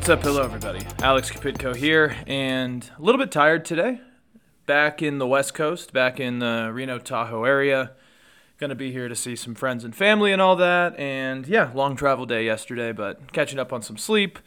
What's 0.00 0.08
up? 0.08 0.22
Hello, 0.22 0.42
everybody. 0.42 0.86
Alex 1.02 1.30
Kapitko 1.30 1.76
here, 1.76 2.16
and 2.26 2.90
a 2.98 3.02
little 3.02 3.18
bit 3.18 3.30
tired 3.30 3.66
today. 3.66 4.00
Back 4.64 5.02
in 5.02 5.18
the 5.18 5.26
West 5.26 5.52
Coast, 5.52 5.92
back 5.92 6.18
in 6.18 6.38
the 6.38 6.70
Reno 6.72 6.98
Tahoe 6.98 7.44
area. 7.44 7.92
Gonna 8.56 8.74
be 8.74 8.92
here 8.92 9.08
to 9.08 9.14
see 9.14 9.36
some 9.36 9.54
friends 9.54 9.84
and 9.84 9.94
family 9.94 10.32
and 10.32 10.40
all 10.40 10.56
that. 10.56 10.98
And 10.98 11.46
yeah, 11.46 11.70
long 11.74 11.96
travel 11.96 12.24
day 12.24 12.46
yesterday, 12.46 12.92
but 12.92 13.30
catching 13.34 13.58
up 13.58 13.74
on 13.74 13.82
some 13.82 13.98
sleep. 13.98 14.38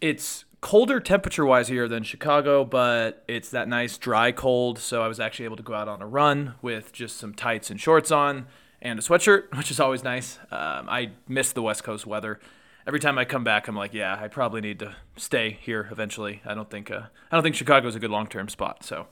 It's 0.00 0.46
colder 0.62 1.00
temperature 1.00 1.44
wise 1.44 1.68
here 1.68 1.86
than 1.86 2.02
Chicago, 2.02 2.64
but 2.64 3.24
it's 3.28 3.50
that 3.50 3.68
nice 3.68 3.98
dry 3.98 4.32
cold. 4.32 4.78
So 4.78 5.02
I 5.02 5.06
was 5.06 5.20
actually 5.20 5.44
able 5.44 5.58
to 5.58 5.62
go 5.62 5.74
out 5.74 5.86
on 5.86 6.00
a 6.00 6.06
run 6.06 6.54
with 6.62 6.94
just 6.94 7.18
some 7.18 7.34
tights 7.34 7.70
and 7.70 7.78
shorts 7.78 8.10
on 8.10 8.46
and 8.80 8.98
a 8.98 9.02
sweatshirt, 9.02 9.54
which 9.58 9.70
is 9.70 9.78
always 9.78 10.02
nice. 10.02 10.38
Um, 10.50 10.88
I 10.88 11.10
miss 11.28 11.52
the 11.52 11.60
West 11.60 11.84
Coast 11.84 12.06
weather 12.06 12.40
every 12.86 13.00
time 13.00 13.18
I 13.18 13.24
come 13.24 13.44
back, 13.44 13.68
I'm 13.68 13.76
like, 13.76 13.94
yeah, 13.94 14.18
I 14.20 14.28
probably 14.28 14.60
need 14.60 14.78
to 14.80 14.96
stay 15.16 15.58
here 15.60 15.88
eventually. 15.90 16.42
I 16.44 16.54
don't 16.54 16.70
think 16.70 16.90
uh, 16.90 17.02
I 17.30 17.36
don't 17.36 17.42
think 17.42 17.54
Chicago 17.54 17.88
is 17.88 17.94
a 17.94 18.00
good 18.00 18.10
long 18.10 18.26
term 18.26 18.48
spot. 18.48 18.84
So 18.84 19.06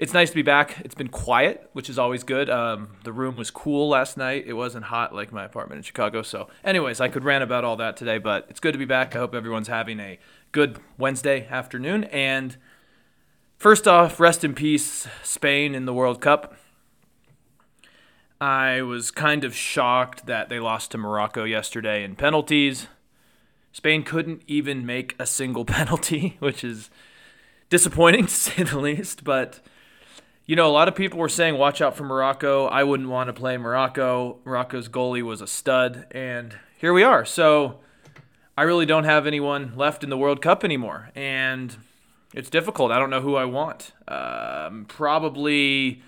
it's 0.00 0.14
nice 0.14 0.30
to 0.30 0.34
be 0.34 0.40
back. 0.40 0.80
It's 0.80 0.94
been 0.94 1.08
quiet, 1.08 1.68
which 1.74 1.90
is 1.90 1.98
always 1.98 2.24
good. 2.24 2.48
Um, 2.48 2.96
the 3.04 3.12
room 3.12 3.36
was 3.36 3.50
cool 3.50 3.90
last 3.90 4.16
night. 4.16 4.44
It 4.46 4.54
wasn't 4.54 4.86
hot 4.86 5.14
like 5.14 5.30
my 5.30 5.44
apartment 5.44 5.76
in 5.76 5.82
Chicago. 5.82 6.22
So, 6.22 6.48
anyways, 6.64 7.02
I 7.02 7.08
could 7.08 7.22
rant 7.22 7.44
about 7.44 7.64
all 7.64 7.76
that 7.76 7.98
today, 7.98 8.16
but 8.16 8.46
it's 8.48 8.60
good 8.60 8.72
to 8.72 8.78
be 8.78 8.86
back. 8.86 9.14
I 9.14 9.18
hope 9.18 9.34
everyone's 9.34 9.68
having 9.68 10.00
a 10.00 10.18
good 10.52 10.78
Wednesday 10.96 11.46
afternoon. 11.48 12.04
And 12.04 12.56
first 13.58 13.86
off, 13.86 14.18
rest 14.18 14.42
in 14.42 14.54
peace, 14.54 15.06
Spain 15.22 15.74
in 15.74 15.84
the 15.84 15.92
World 15.92 16.22
Cup. 16.22 16.56
I 18.40 18.80
was 18.80 19.10
kind 19.10 19.44
of 19.44 19.54
shocked 19.54 20.24
that 20.24 20.48
they 20.48 20.58
lost 20.58 20.92
to 20.92 20.98
Morocco 20.98 21.44
yesterday 21.44 22.02
in 22.02 22.16
penalties. 22.16 22.86
Spain 23.72 24.02
couldn't 24.02 24.42
even 24.46 24.84
make 24.84 25.14
a 25.18 25.26
single 25.26 25.64
penalty, 25.76 26.36
which 26.38 26.64
is 26.64 26.90
disappointing 27.68 28.26
to 28.26 28.32
say 28.32 28.62
the 28.62 28.78
least. 28.78 29.24
But, 29.24 29.60
you 30.46 30.56
know, 30.56 30.68
a 30.68 30.72
lot 30.72 30.88
of 30.88 30.94
people 30.94 31.18
were 31.18 31.28
saying, 31.28 31.56
watch 31.56 31.80
out 31.80 31.96
for 31.96 32.04
Morocco. 32.04 32.66
I 32.66 32.84
wouldn't 32.84 33.08
want 33.08 33.28
to 33.28 33.32
play 33.32 33.56
Morocco. 33.56 34.38
Morocco's 34.44 34.88
goalie 34.88 35.22
was 35.22 35.40
a 35.40 35.46
stud. 35.46 36.06
And 36.10 36.56
here 36.76 36.92
we 36.92 37.02
are. 37.02 37.24
So 37.24 37.80
I 38.56 38.62
really 38.62 38.86
don't 38.86 39.04
have 39.04 39.26
anyone 39.26 39.72
left 39.76 40.04
in 40.04 40.10
the 40.10 40.18
World 40.18 40.42
Cup 40.42 40.64
anymore. 40.64 41.10
And 41.14 41.76
it's 42.34 42.50
difficult. 42.50 42.92
I 42.92 42.98
don't 42.98 43.10
know 43.10 43.20
who 43.20 43.36
I 43.36 43.44
want. 43.44 43.92
Um, 44.06 44.84
probably 44.86 46.02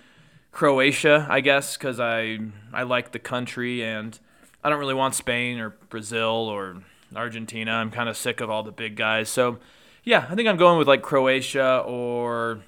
Croatia, 0.51 1.25
I 1.29 1.39
guess, 1.39 1.77
because 1.77 1.99
I, 1.99 2.39
I 2.71 2.83
like 2.83 3.11
the 3.11 3.19
country 3.19 3.83
and 3.83 4.17
I 4.63 4.69
don't 4.69 4.79
really 4.79 4.93
want 4.93 5.15
Spain 5.15 5.59
or 5.59 5.71
Brazil 5.89 6.27
or 6.27 6.83
Argentina. 7.17 7.71
I'm 7.71 7.91
kind 7.91 8.09
of 8.09 8.17
sick 8.17 8.41
of 8.41 8.49
all 8.49 8.63
the 8.63 8.71
big 8.71 8.95
guys. 8.95 9.29
So, 9.29 9.59
yeah, 10.03 10.27
I 10.29 10.35
think 10.35 10.47
I'm 10.47 10.57
going 10.57 10.77
with 10.77 10.87
like 10.87 11.01
Croatia 11.01 11.83
or 11.85 12.61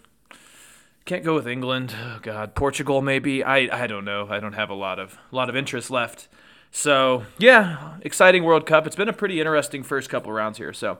can't 1.05 1.23
go 1.23 1.35
with 1.35 1.47
England. 1.47 1.93
Oh 1.97 2.19
God, 2.21 2.55
Portugal 2.55 3.01
maybe. 3.01 3.43
I 3.43 3.83
I 3.83 3.87
don't 3.87 4.05
know. 4.05 4.27
I 4.29 4.39
don't 4.39 4.53
have 4.53 4.69
a 4.69 4.73
lot 4.73 4.99
of 4.99 5.17
a 5.31 5.35
lot 5.35 5.49
of 5.49 5.55
interest 5.55 5.91
left. 5.91 6.27
So 6.71 7.23
yeah, 7.37 7.97
exciting 8.01 8.43
World 8.43 8.65
Cup. 8.65 8.87
It's 8.87 8.95
been 8.95 9.09
a 9.09 9.13
pretty 9.13 9.39
interesting 9.39 9.83
first 9.83 10.09
couple 10.09 10.31
rounds 10.31 10.57
here. 10.57 10.73
So, 10.73 10.99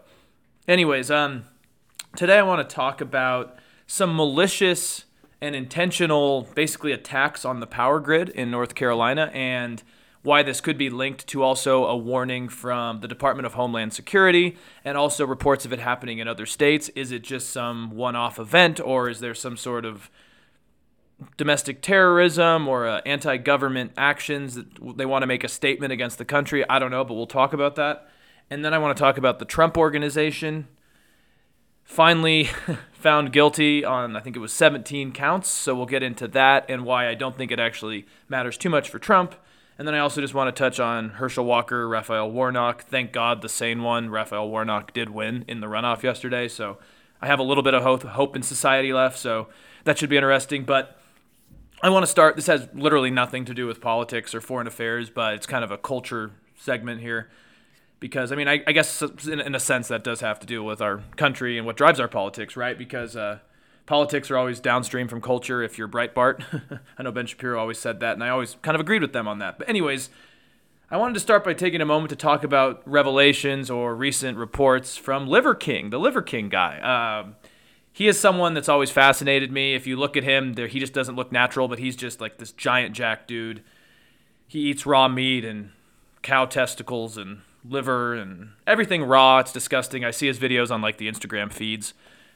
anyways, 0.67 1.09
um, 1.09 1.45
today 2.15 2.37
I 2.37 2.43
want 2.43 2.67
to 2.67 2.75
talk 2.75 3.01
about 3.01 3.57
some 3.87 4.15
malicious 4.15 5.05
and 5.41 5.55
intentional, 5.55 6.47
basically 6.55 6.91
attacks 6.91 7.45
on 7.45 7.59
the 7.59 7.67
power 7.67 7.99
grid 7.99 8.29
in 8.29 8.49
North 8.49 8.73
Carolina 8.73 9.29
and 9.33 9.83
why 10.25 10.41
this 10.41 10.59
could 10.59 10.77
be 10.77 10.89
linked 10.89 11.27
to 11.27 11.43
also 11.43 11.85
a 11.85 11.95
warning 11.95 12.49
from 12.49 12.99
the 13.01 13.07
Department 13.07 13.45
of 13.45 13.53
Homeland 13.53 13.93
Security 13.93 14.57
and 14.83 14.97
also 14.97 15.23
reports 15.23 15.65
of 15.65 15.71
it 15.71 15.77
happening 15.77 16.17
in 16.17 16.27
other 16.27 16.47
states. 16.47 16.89
Is 16.89 17.11
it 17.11 17.21
just 17.21 17.51
some 17.51 17.91
one 17.91 18.15
off 18.15 18.39
event 18.39 18.79
or 18.79 19.07
is 19.07 19.19
there 19.19 19.35
some 19.35 19.55
sort 19.55 19.85
of 19.85 20.09
domestic 21.37 21.83
terrorism 21.83 22.67
or 22.67 22.87
uh, 22.87 23.01
anti 23.05 23.37
government 23.37 23.91
actions 23.95 24.55
that 24.55 24.97
they 24.97 25.05
want 25.05 25.21
to 25.21 25.27
make 25.27 25.43
a 25.43 25.47
statement 25.47 25.93
against 25.93 26.17
the 26.17 26.25
country? 26.25 26.67
I 26.67 26.79
don't 26.79 26.91
know, 26.91 27.03
but 27.03 27.13
we'll 27.13 27.27
talk 27.27 27.53
about 27.53 27.75
that. 27.75 28.09
And 28.49 28.65
then 28.65 28.73
I 28.73 28.79
want 28.79 28.97
to 28.97 29.01
talk 29.01 29.19
about 29.19 29.37
the 29.37 29.45
Trump 29.45 29.77
organization. 29.77 30.67
Finally, 31.83 32.49
found 32.93 33.31
guilty 33.31 33.85
on, 33.85 34.15
I 34.15 34.21
think 34.21 34.35
it 34.35 34.39
was 34.39 34.53
17 34.53 35.11
counts. 35.11 35.49
So 35.49 35.75
we'll 35.75 35.85
get 35.85 36.01
into 36.01 36.27
that 36.29 36.65
and 36.67 36.83
why 36.83 37.07
I 37.07 37.13
don't 37.13 37.37
think 37.37 37.51
it 37.51 37.59
actually 37.59 38.07
matters 38.27 38.57
too 38.57 38.71
much 38.71 38.89
for 38.89 38.97
Trump. 38.97 39.35
And 39.77 39.87
then 39.87 39.93
I 39.93 39.99
also 39.99 40.21
just 40.21 40.33
want 40.33 40.55
to 40.55 40.57
touch 40.57 40.79
on 40.79 41.09
Herschel 41.09 41.43
Walker, 41.43 41.87
Raphael 41.87 42.31
Warnock. 42.31 42.83
Thank 42.83 43.11
God 43.11 43.41
the 43.41 43.49
sane 43.49 43.83
one, 43.83 44.09
Raphael 44.09 44.49
Warnock, 44.49 44.93
did 44.93 45.09
win 45.09 45.43
in 45.47 45.59
the 45.59 45.67
runoff 45.67 46.01
yesterday. 46.01 46.47
So 46.47 46.77
I 47.21 47.27
have 47.27 47.39
a 47.39 47.43
little 47.43 47.63
bit 47.63 47.73
of 47.73 47.83
hope, 47.83 48.35
in 48.35 48.41
society 48.41 48.93
left. 48.93 49.17
So 49.17 49.47
that 49.83 49.97
should 49.97 50.09
be 50.09 50.15
interesting. 50.15 50.63
But 50.63 50.97
I 51.81 51.89
want 51.89 52.03
to 52.03 52.07
start. 52.07 52.37
This 52.37 52.47
has 52.47 52.69
literally 52.73 53.11
nothing 53.11 53.43
to 53.45 53.53
do 53.53 53.67
with 53.67 53.81
politics 53.81 54.33
or 54.33 54.39
foreign 54.39 54.67
affairs, 54.67 55.09
but 55.09 55.33
it's 55.33 55.45
kind 55.45 55.63
of 55.63 55.71
a 55.71 55.77
culture 55.77 56.31
segment 56.55 57.01
here. 57.01 57.29
Because, 57.99 58.31
I 58.31 58.35
mean, 58.35 58.47
I, 58.47 58.61
I 58.65 58.71
guess 58.71 59.01
in, 59.01 59.39
in, 59.39 59.55
a 59.55 59.59
sense 59.59 59.87
that 59.87 60.03
does 60.03 60.21
have 60.21 60.39
to 60.39 60.45
do 60.45 60.63
with 60.63 60.81
our 60.81 61.01
country 61.15 61.57
and 61.57 61.65
what 61.65 61.75
drives 61.75 61.99
our 61.99 62.07
politics, 62.07 62.55
right? 62.55 62.77
Because, 62.77 63.15
uh, 63.15 63.39
politics 63.85 64.31
are 64.31 64.37
always 64.37 64.59
downstream 64.59 65.07
from 65.07 65.21
culture 65.21 65.61
if 65.61 65.77
you're 65.77 65.87
Breitbart. 65.87 66.79
I 66.97 67.03
know 67.03 67.11
Ben 67.11 67.25
Shapiro 67.25 67.59
always 67.59 67.77
said 67.77 67.99
that, 67.99 68.13
and 68.13 68.23
I 68.23 68.29
always 68.29 68.57
kind 68.61 68.75
of 68.75 68.81
agreed 68.81 69.01
with 69.01 69.13
them 69.13 69.27
on 69.27 69.39
that. 69.39 69.57
But, 69.57 69.69
anyways, 69.69 70.09
I 70.89 70.97
wanted 70.97 71.15
to 71.15 71.19
start 71.19 71.43
by 71.43 71.53
taking 71.53 71.81
a 71.81 71.85
moment 71.85 72.09
to 72.09 72.15
talk 72.15 72.43
about 72.43 72.81
revelations 72.85 73.69
or 73.69 73.95
recent 73.95 74.37
reports 74.37 74.97
from 74.97 75.27
Liver 75.27 75.55
King, 75.55 75.89
the 75.89 75.99
Liver 75.99 76.21
King 76.21 76.49
guy. 76.49 76.79
Um, 76.79 77.35
he 77.91 78.07
is 78.07 78.19
someone 78.19 78.53
that's 78.53 78.69
always 78.69 78.91
fascinated 78.91 79.51
me. 79.51 79.73
If 79.73 79.87
you 79.87 79.95
look 79.95 80.17
at 80.17 80.23
him, 80.23 80.53
there 80.53 80.67
he 80.67 80.79
just 80.79 80.93
doesn't 80.93 81.15
look 81.15 81.31
natural, 81.31 81.67
but 81.67 81.79
he's 81.79 81.95
just 81.95 82.19
like 82.19 82.37
this 82.37 82.51
giant 82.51 82.93
jack 82.93 83.25
dude. 83.27 83.63
He 84.47 84.59
eats 84.59 84.85
raw 84.85 85.07
meat 85.07 85.45
and 85.45 85.71
cow 86.21 86.45
testicles 86.45 87.17
and 87.17 87.41
liver 87.63 88.13
and 88.13 88.49
everything 88.67 89.03
raw. 89.03 89.39
It's 89.39 89.53
disgusting. 89.53 90.03
I 90.03 90.11
see 90.11 90.27
his 90.27 90.39
videos 90.39 90.71
on 90.71 90.81
like 90.81 90.97
the 90.97 91.09
Instagram 91.09 91.51
feeds 91.51 91.93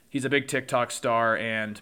he's 0.10 0.26
a 0.26 0.30
big 0.30 0.48
TikTok 0.48 0.92
star, 0.92 1.38
and 1.38 1.80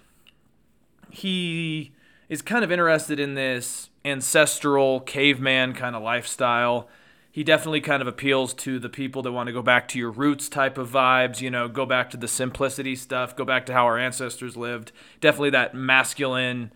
he 1.09 1.93
is 2.29 2.41
kind 2.41 2.63
of 2.63 2.71
interested 2.71 3.19
in 3.19 3.35
this 3.35 3.89
ancestral 4.03 4.99
caveman 4.99 5.73
kind 5.73 5.95
of 5.95 6.03
lifestyle. 6.03 6.87
He 7.31 7.43
definitely 7.43 7.81
kind 7.81 8.01
of 8.01 8.07
appeals 8.07 8.53
to 8.55 8.79
the 8.79 8.89
people 8.89 9.21
that 9.21 9.31
want 9.31 9.47
to 9.47 9.53
go 9.53 9.61
back 9.61 9.87
to 9.89 9.99
your 9.99 10.09
roots 10.11 10.49
type 10.49 10.77
of 10.77 10.89
vibes, 10.89 11.39
you 11.39 11.51
know, 11.51 11.67
go 11.67 11.85
back 11.85 12.09
to 12.11 12.17
the 12.17 12.27
simplicity 12.27 12.95
stuff, 12.95 13.35
go 13.35 13.45
back 13.45 13.65
to 13.67 13.73
how 13.73 13.85
our 13.85 13.97
ancestors 13.97 14.57
lived. 14.57 14.91
Definitely 15.21 15.51
that 15.51 15.75
masculine, 15.75 16.71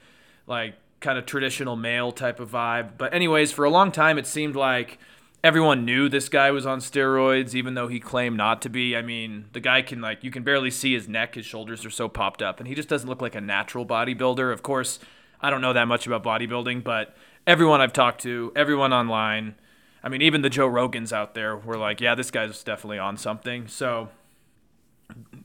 like 0.46 0.76
kind 1.00 1.18
of 1.18 1.26
traditional 1.26 1.76
male 1.76 2.12
type 2.12 2.40
of 2.40 2.52
vibe. 2.52 2.92
But, 2.98 3.14
anyways, 3.14 3.52
for 3.52 3.66
a 3.66 3.72
long 3.72 3.92
time, 3.92 4.20
it 4.20 4.28
seemed 4.28 4.56
like 4.56 5.00
everyone 5.44 5.86
knew 5.86 6.08
this 6.10 6.30
guy 6.30 6.52
was 6.52 6.66
on 6.66 6.80
steroids, 6.80 7.54
even 7.54 7.74
though 7.74 7.88
he 7.88 8.00
claimed 8.00 8.38
not 8.38 8.62
to 8.64 8.70
be. 8.70 8.96
I 8.96 9.02
mean, 9.02 9.46
the 9.54 9.60
guy 9.60 9.82
can 9.82 10.02
like 10.02 10.24
you 10.24 10.32
can 10.32 10.44
barely 10.44 10.72
see 10.72 10.94
his 10.94 11.08
neck; 11.08 11.36
his 11.36 11.46
shoulders 11.46 11.86
are 11.86 11.90
so 11.90 12.08
popped 12.08 12.42
up, 12.42 12.60
and 12.60 12.68
he 12.68 12.76
just 12.76 12.90
doesn't 12.90 13.10
look 13.10 13.22
like 13.22 13.36
a 13.36 13.42
natural 13.42 13.86
bodybuilder. 13.86 14.52
Of 14.52 14.64
course, 14.64 15.00
I 15.42 15.50
don't 15.50 15.62
know 15.62 15.74
that 15.74 15.88
much 15.88 16.08
about 16.08 16.24
bodybuilding, 16.24 16.84
but 16.84 17.16
everyone 17.48 17.82
I've 17.82 17.94
talked 17.94 18.22
to, 18.22 18.52
everyone 18.56 18.94
online, 18.94 19.56
I 20.04 20.10
mean, 20.10 20.22
even 20.22 20.42
the 20.42 20.50
Joe 20.50 20.70
Rogans 20.70 21.12
out 21.12 21.34
there 21.34 21.56
were 21.56 21.78
like, 21.78 22.02
"Yeah, 22.02 22.16
this 22.16 22.32
guy's 22.32 22.64
definitely 22.64 23.00
on 23.00 23.18
something." 23.18 23.68
So. 23.68 24.10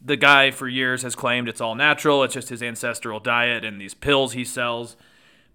The 0.04 0.16
guy 0.16 0.52
for 0.52 0.68
years 0.68 1.02
has 1.02 1.16
claimed 1.16 1.48
it's 1.48 1.60
all 1.60 1.74
natural, 1.74 2.22
it's 2.22 2.34
just 2.34 2.50
his 2.50 2.62
ancestral 2.62 3.18
diet 3.18 3.64
and 3.64 3.80
these 3.80 3.94
pills 3.94 4.32
he 4.32 4.44
sells. 4.44 4.94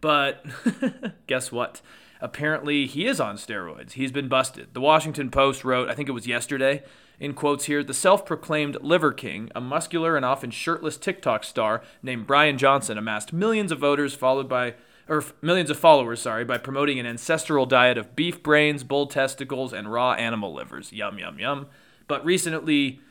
But 0.01 0.43
guess 1.27 1.49
what? 1.49 1.79
Apparently 2.21 2.85
he 2.85 3.05
is 3.05 3.19
on 3.19 3.35
steroids. 3.35 3.93
He's 3.93 4.11
been 4.11 4.27
busted. 4.29 4.73
The 4.73 4.81
Washington 4.81 5.29
Post 5.29 5.65
wrote, 5.65 5.89
I 5.89 5.95
think 5.95 6.07
it 6.07 6.13
was 6.13 6.27
yesterday, 6.27 6.83
in 7.19 7.33
quotes 7.33 7.65
here, 7.65 7.83
the 7.83 7.93
self 7.93 8.25
proclaimed 8.25 8.77
Liver 8.81 9.11
King, 9.11 9.51
a 9.53 9.61
muscular 9.61 10.15
and 10.15 10.25
often 10.25 10.49
shirtless 10.49 10.97
TikTok 10.97 11.43
star 11.43 11.83
named 12.01 12.25
Brian 12.25 12.57
Johnson, 12.57 12.97
amassed 12.97 13.31
millions 13.33 13.71
of 13.71 13.79
voters 13.79 14.15
followed 14.15 14.49
by 14.49 14.75
or 15.07 15.23
millions 15.41 15.69
of 15.69 15.77
followers, 15.77 16.21
sorry, 16.21 16.45
by 16.45 16.57
promoting 16.57 16.97
an 16.97 17.05
ancestral 17.05 17.65
diet 17.65 17.97
of 17.97 18.15
beef 18.15 18.41
brains, 18.41 18.83
bull 18.83 19.07
testicles, 19.07 19.73
and 19.73 19.91
raw 19.91 20.13
animal 20.13 20.53
livers. 20.53 20.93
Yum, 20.93 21.19
yum, 21.19 21.37
yum. 21.37 21.67
But 22.07 22.23
recently, 22.23 23.01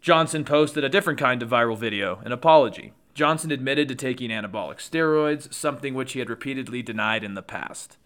Johnson 0.00 0.44
posted 0.44 0.84
a 0.84 0.88
different 0.88 1.18
kind 1.18 1.42
of 1.42 1.48
viral 1.48 1.78
video, 1.78 2.20
an 2.24 2.32
apology. 2.32 2.92
Johnson 3.14 3.50
admitted 3.50 3.88
to 3.88 3.94
taking 3.94 4.30
anabolic 4.30 4.76
steroids, 4.76 5.52
something 5.52 5.94
which 5.94 6.12
he 6.12 6.18
had 6.18 6.30
repeatedly 6.30 6.82
denied 6.82 7.24
in 7.24 7.34
the 7.34 7.42
past. 7.42 7.96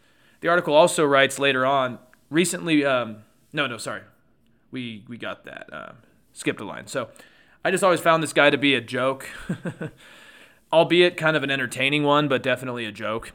The 0.43 0.49
article 0.49 0.75
also 0.75 1.05
writes 1.05 1.39
later 1.39 1.65
on, 1.65 1.99
recently, 2.29 2.85
um, 2.85 3.25
no, 3.53 3.67
no, 3.67 3.79
sorry, 3.79 4.03
we 4.71 5.05
we 5.09 5.17
got 5.17 5.45
that, 5.45 5.73
uh, 5.73 5.93
skipped 6.35 6.61
a 6.61 6.65
line. 6.65 6.87
So 6.87 7.09
I 7.65 7.71
just 7.71 7.83
always 7.83 8.01
found 8.01 8.23
this 8.23 8.35
guy 8.35 8.51
to 8.51 8.59
be 8.59 8.75
a 8.75 8.81
joke, 8.81 9.29
albeit 10.73 11.17
kind 11.17 11.37
of 11.37 11.43
an 11.43 11.51
entertaining 11.51 12.03
one, 12.03 12.29
but 12.29 12.43
definitely 12.43 12.85
a 12.85 12.93
joke. 12.93 13.33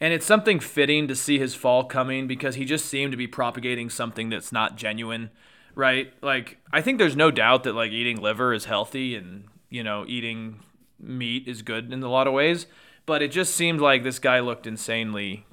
And 0.00 0.12
it's 0.12 0.26
something 0.26 0.60
fitting 0.60 1.08
to 1.08 1.16
see 1.16 1.38
his 1.38 1.54
fall 1.54 1.84
coming 1.84 2.28
because 2.28 2.54
he 2.54 2.66
just 2.66 2.86
seemed 2.86 3.10
to 3.12 3.16
be 3.16 3.26
propagating 3.26 3.90
something 3.90 4.28
that's 4.28 4.52
not 4.52 4.76
genuine 4.76 5.30
right? 5.78 6.12
Like 6.20 6.58
I 6.72 6.82
think 6.82 6.98
there's 6.98 7.16
no 7.16 7.30
doubt 7.30 7.62
that 7.62 7.74
like 7.74 7.92
eating 7.92 8.20
liver 8.20 8.52
is 8.52 8.66
healthy 8.66 9.14
and 9.14 9.44
you 9.70 9.84
know 9.84 10.04
eating 10.06 10.60
meat 10.98 11.46
is 11.46 11.62
good 11.62 11.90
in 11.92 12.02
a 12.02 12.10
lot 12.10 12.26
of 12.26 12.34
ways, 12.34 12.66
but 13.08 13.22
it 13.22 13.32
just 13.32 13.56
seemed 13.56 13.80
like 13.80 14.04
this 14.04 14.18
guy 14.18 14.38
looked 14.38 14.66
insanely 14.66 15.46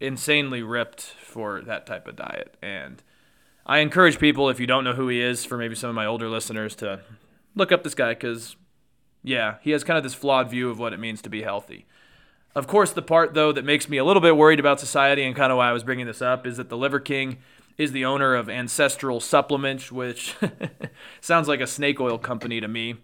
insanely 0.00 0.62
ripped 0.62 1.00
for 1.00 1.62
that 1.62 1.86
type 1.86 2.06
of 2.06 2.14
diet 2.14 2.56
and 2.62 3.02
I 3.64 3.78
encourage 3.78 4.18
people 4.18 4.50
if 4.50 4.60
you 4.60 4.66
don't 4.66 4.84
know 4.84 4.92
who 4.92 5.08
he 5.08 5.20
is 5.20 5.44
for 5.44 5.56
maybe 5.56 5.74
some 5.74 5.88
of 5.88 5.96
my 5.96 6.04
older 6.04 6.28
listeners 6.28 6.74
to 6.76 7.00
look 7.54 7.72
up 7.72 7.82
this 7.82 7.94
guy 7.94 8.14
cuz 8.14 8.56
yeah, 9.22 9.56
he 9.62 9.70
has 9.70 9.84
kind 9.84 9.96
of 9.96 10.02
this 10.02 10.14
flawed 10.14 10.50
view 10.50 10.68
of 10.68 10.78
what 10.78 10.92
it 10.92 11.00
means 11.00 11.22
to 11.22 11.30
be 11.30 11.42
healthy. 11.42 11.86
Of 12.54 12.66
course, 12.66 12.92
the 12.92 13.02
part 13.02 13.34
though 13.34 13.52
that 13.52 13.64
makes 13.64 13.88
me 13.88 13.96
a 13.96 14.04
little 14.04 14.20
bit 14.20 14.36
worried 14.36 14.60
about 14.60 14.80
society 14.80 15.22
and 15.22 15.34
kind 15.34 15.52
of 15.52 15.58
why 15.58 15.70
I 15.70 15.72
was 15.72 15.84
bringing 15.84 16.06
this 16.06 16.20
up 16.20 16.46
is 16.46 16.58
that 16.58 16.68
the 16.68 16.76
Liver 16.76 17.00
King 17.00 17.38
is 17.78 17.92
the 17.92 18.04
owner 18.04 18.34
of 18.34 18.50
Ancestral 18.50 19.20
Supplements, 19.20 19.90
which 19.90 20.34
sounds 21.20 21.48
like 21.48 21.60
a 21.60 21.66
snake 21.66 22.00
oil 22.00 22.18
company 22.18 22.60
to 22.60 22.68
me. 22.68 22.96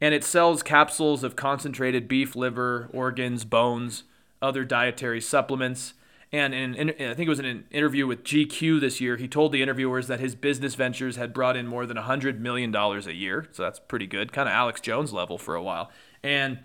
And 0.00 0.14
it 0.14 0.24
sells 0.24 0.62
capsules 0.62 1.22
of 1.22 1.36
concentrated 1.36 2.08
beef 2.08 2.34
liver, 2.34 2.88
organs, 2.92 3.44
bones, 3.44 4.04
other 4.40 4.64
dietary 4.64 5.20
supplements. 5.20 5.94
And 6.32 6.54
in, 6.54 6.74
in, 6.74 6.88
I 6.90 7.14
think 7.14 7.26
it 7.26 7.28
was 7.28 7.40
in 7.40 7.44
an 7.44 7.64
interview 7.70 8.06
with 8.06 8.24
GQ 8.24 8.80
this 8.80 9.00
year, 9.00 9.16
he 9.16 9.28
told 9.28 9.52
the 9.52 9.62
interviewers 9.62 10.06
that 10.06 10.20
his 10.20 10.34
business 10.34 10.74
ventures 10.74 11.16
had 11.16 11.34
brought 11.34 11.56
in 11.56 11.66
more 11.66 11.86
than 11.86 11.96
$100 11.96 12.38
million 12.38 12.74
a 12.74 13.10
year. 13.10 13.46
So 13.50 13.64
that's 13.64 13.80
pretty 13.80 14.06
good, 14.06 14.32
kind 14.32 14.48
of 14.48 14.54
Alex 14.54 14.80
Jones 14.80 15.12
level 15.12 15.38
for 15.38 15.54
a 15.54 15.62
while. 15.62 15.90
And 16.22 16.60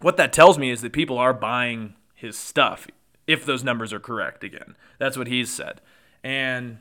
what 0.00 0.16
that 0.16 0.32
tells 0.32 0.58
me 0.58 0.70
is 0.70 0.82
that 0.82 0.92
people 0.92 1.18
are 1.18 1.34
buying 1.34 1.94
his 2.14 2.38
stuff, 2.38 2.86
if 3.26 3.44
those 3.44 3.64
numbers 3.64 3.92
are 3.92 4.00
correct 4.00 4.44
again. 4.44 4.76
That's 4.98 5.18
what 5.18 5.26
he's 5.26 5.52
said. 5.52 5.80
And 6.22 6.78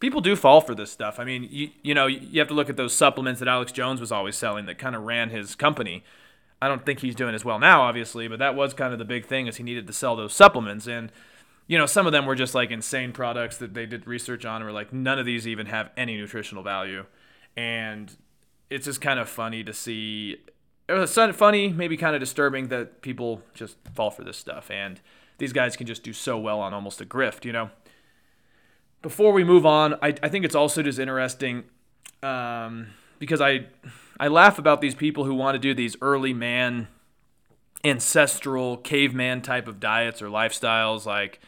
people 0.00 0.20
do 0.20 0.36
fall 0.36 0.60
for 0.60 0.74
this 0.74 0.90
stuff. 0.90 1.18
I 1.18 1.24
mean, 1.24 1.48
you, 1.50 1.70
you 1.82 1.94
know, 1.94 2.06
you 2.06 2.38
have 2.38 2.48
to 2.48 2.54
look 2.54 2.68
at 2.68 2.76
those 2.76 2.92
supplements 2.92 3.40
that 3.40 3.48
Alex 3.48 3.72
Jones 3.72 4.00
was 4.00 4.12
always 4.12 4.36
selling 4.36 4.66
that 4.66 4.78
kind 4.78 4.94
of 4.94 5.02
ran 5.02 5.30
his 5.30 5.54
company. 5.54 6.04
I 6.60 6.68
don't 6.68 6.84
think 6.86 7.00
he's 7.00 7.14
doing 7.14 7.34
as 7.34 7.44
well 7.44 7.58
now, 7.58 7.82
obviously, 7.82 8.28
but 8.28 8.38
that 8.38 8.54
was 8.54 8.74
kind 8.74 8.92
of 8.92 8.98
the 8.98 9.04
big 9.04 9.26
thing 9.26 9.46
is 9.46 9.56
he 9.56 9.62
needed 9.62 9.86
to 9.86 9.92
sell 9.92 10.16
those 10.16 10.34
supplements. 10.34 10.86
And, 10.86 11.12
you 11.66 11.76
know, 11.76 11.86
some 11.86 12.06
of 12.06 12.12
them 12.12 12.26
were 12.26 12.34
just 12.34 12.54
like 12.54 12.70
insane 12.70 13.12
products 13.12 13.58
that 13.58 13.74
they 13.74 13.86
did 13.86 14.06
research 14.06 14.44
on 14.44 14.56
and 14.56 14.64
were 14.64 14.72
like, 14.72 14.92
none 14.92 15.18
of 15.18 15.26
these 15.26 15.46
even 15.46 15.66
have 15.66 15.90
any 15.96 16.16
nutritional 16.16 16.62
value. 16.62 17.04
And 17.56 18.14
it's 18.70 18.86
just 18.86 19.00
kind 19.00 19.20
of 19.20 19.28
funny 19.28 19.64
to 19.64 19.72
see. 19.72 20.38
Uh, 20.88 20.94
it 20.94 20.98
was 20.98 21.36
funny, 21.36 21.68
maybe 21.68 21.96
kind 21.96 22.14
of 22.14 22.20
disturbing 22.20 22.68
that 22.68 23.02
people 23.02 23.42
just 23.54 23.76
fall 23.94 24.10
for 24.10 24.24
this 24.24 24.36
stuff. 24.36 24.70
And 24.70 25.00
these 25.38 25.52
guys 25.52 25.76
can 25.76 25.86
just 25.86 26.02
do 26.02 26.12
so 26.12 26.38
well 26.38 26.60
on 26.60 26.72
almost 26.72 27.00
a 27.00 27.04
grift, 27.04 27.44
you 27.44 27.52
know? 27.52 27.70
Before 29.06 29.32
we 29.32 29.44
move 29.44 29.64
on, 29.64 29.94
I, 30.02 30.14
I 30.20 30.28
think 30.28 30.44
it's 30.44 30.56
also 30.56 30.82
just 30.82 30.98
interesting 30.98 31.62
um, 32.24 32.88
because 33.20 33.40
I 33.40 33.66
I 34.18 34.26
laugh 34.26 34.58
about 34.58 34.80
these 34.80 34.96
people 34.96 35.22
who 35.22 35.32
want 35.32 35.54
to 35.54 35.60
do 35.60 35.74
these 35.74 35.94
early 36.02 36.32
man, 36.32 36.88
ancestral 37.84 38.78
caveman 38.78 39.42
type 39.42 39.68
of 39.68 39.78
diets 39.78 40.20
or 40.20 40.26
lifestyles. 40.26 41.06
Like, 41.06 41.38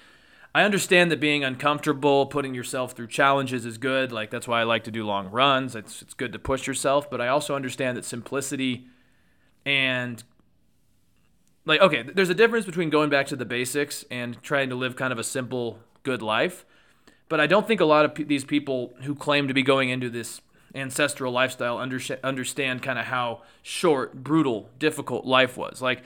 I 0.55 0.63
understand 0.63 1.11
that 1.11 1.19
being 1.19 1.43
uncomfortable, 1.43 2.27
putting 2.27 2.55
yourself 2.55 2.93
through 2.93 3.09
challenges 3.09 3.67
is 3.67 3.77
good. 3.77 4.13
Like 4.13 4.31
that's 4.31 4.47
why 4.47 4.61
I 4.61 4.63
like 4.63 4.85
to 4.85 4.93
do 4.93 5.05
long 5.05 5.29
runs. 5.29 5.75
It's 5.75 6.01
it's 6.01 6.15
good 6.15 6.33
to 6.35 6.39
push 6.39 6.69
yourself, 6.69 7.11
but 7.11 7.21
I 7.21 7.27
also 7.27 7.57
understand 7.57 7.97
that 7.97 8.05
simplicity 8.05 8.87
and 9.67 10.23
like 11.65 11.81
okay, 11.81 12.05
there's 12.05 12.31
a 12.31 12.35
difference 12.35 12.67
between 12.67 12.89
going 12.89 13.11
back 13.11 13.27
to 13.27 13.37
the 13.37 13.45
basics 13.45 14.05
and 14.13 14.41
trying 14.45 14.69
to 14.69 14.77
live 14.77 14.95
kind 14.95 15.13
of 15.13 15.19
a 15.19 15.25
simple 15.25 15.81
good 16.05 16.23
life 16.23 16.65
but 17.29 17.41
I 17.41 17.47
don't 17.47 17.67
think 17.67 17.81
a 17.81 17.85
lot 17.85 18.05
of 18.05 18.15
p- 18.15 18.25
these 18.25 18.45
people 18.45 18.95
who 19.03 19.15
claim 19.15 19.49
to 19.49 19.55
be 19.55 19.63
going 19.63 19.91
into 19.91 20.11
this 20.11 20.41
ancestral 20.75 21.33
lifestyle 21.33 21.79
under- 21.79 22.01
understand 22.23 22.83
kind 22.83 22.99
of 22.99 23.07
how 23.07 23.43
short, 23.63 24.23
brutal, 24.23 24.69
difficult 24.79 25.25
life 25.25 25.57
was. 25.57 25.81
Like, 25.83 26.03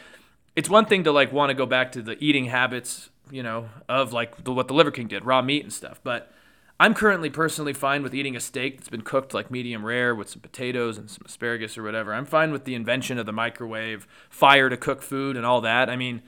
it's 0.55 0.69
one 0.69 0.87
thing 0.87 1.05
to 1.05 1.13
like 1.13 1.33
want 1.33 1.51
to 1.51 1.55
go 1.55 1.67
back 1.67 1.93
to 1.93 2.03
the 2.03 2.23
eating 2.23 2.47
habits, 2.47 3.11
you 3.31 3.43
know, 3.43 3.69
of 3.89 4.13
like 4.13 4.45
the, 4.45 4.53
what 4.53 4.69
the 4.69 4.75
Liver 4.75 4.91
King 4.91 5.09
did, 5.09 5.25
raw 5.25 5.43
meat 5.43 5.63
and 5.63 5.73
stuff. 5.73 6.01
But 6.03 6.33
I'm 6.79 6.95
currently 6.95 7.31
personally 7.31 7.73
fine 7.73 8.03
with 8.03 8.15
eating 8.15 8.37
a 8.37 8.41
steak 8.41 8.79
that's 8.79 8.89
been 8.89 9.03
cooked 9.03 9.33
like 9.33 9.51
medium 9.51 9.85
rare 9.87 10.15
with 10.15 10.29
some 10.29 10.41
potatoes 10.41 10.99
and 10.99 11.09
some 11.09 11.23
asparagus 11.25 11.79
or 11.79 11.83
whatever. 11.83 12.13
I'm 12.13 12.27
fine 12.27 12.53
with 12.53 12.65
the 12.65 12.75
invention 12.75 13.19
of 13.19 13.27
the 13.27 13.33
microwave, 13.33 14.07
fire 14.29 14.69
to 14.69 14.77
cook 14.77 15.01
food, 15.01 15.37
and 15.37 15.47
all 15.47 15.61
that. 15.61 15.89
I 15.89 15.97
mean, 15.97 16.23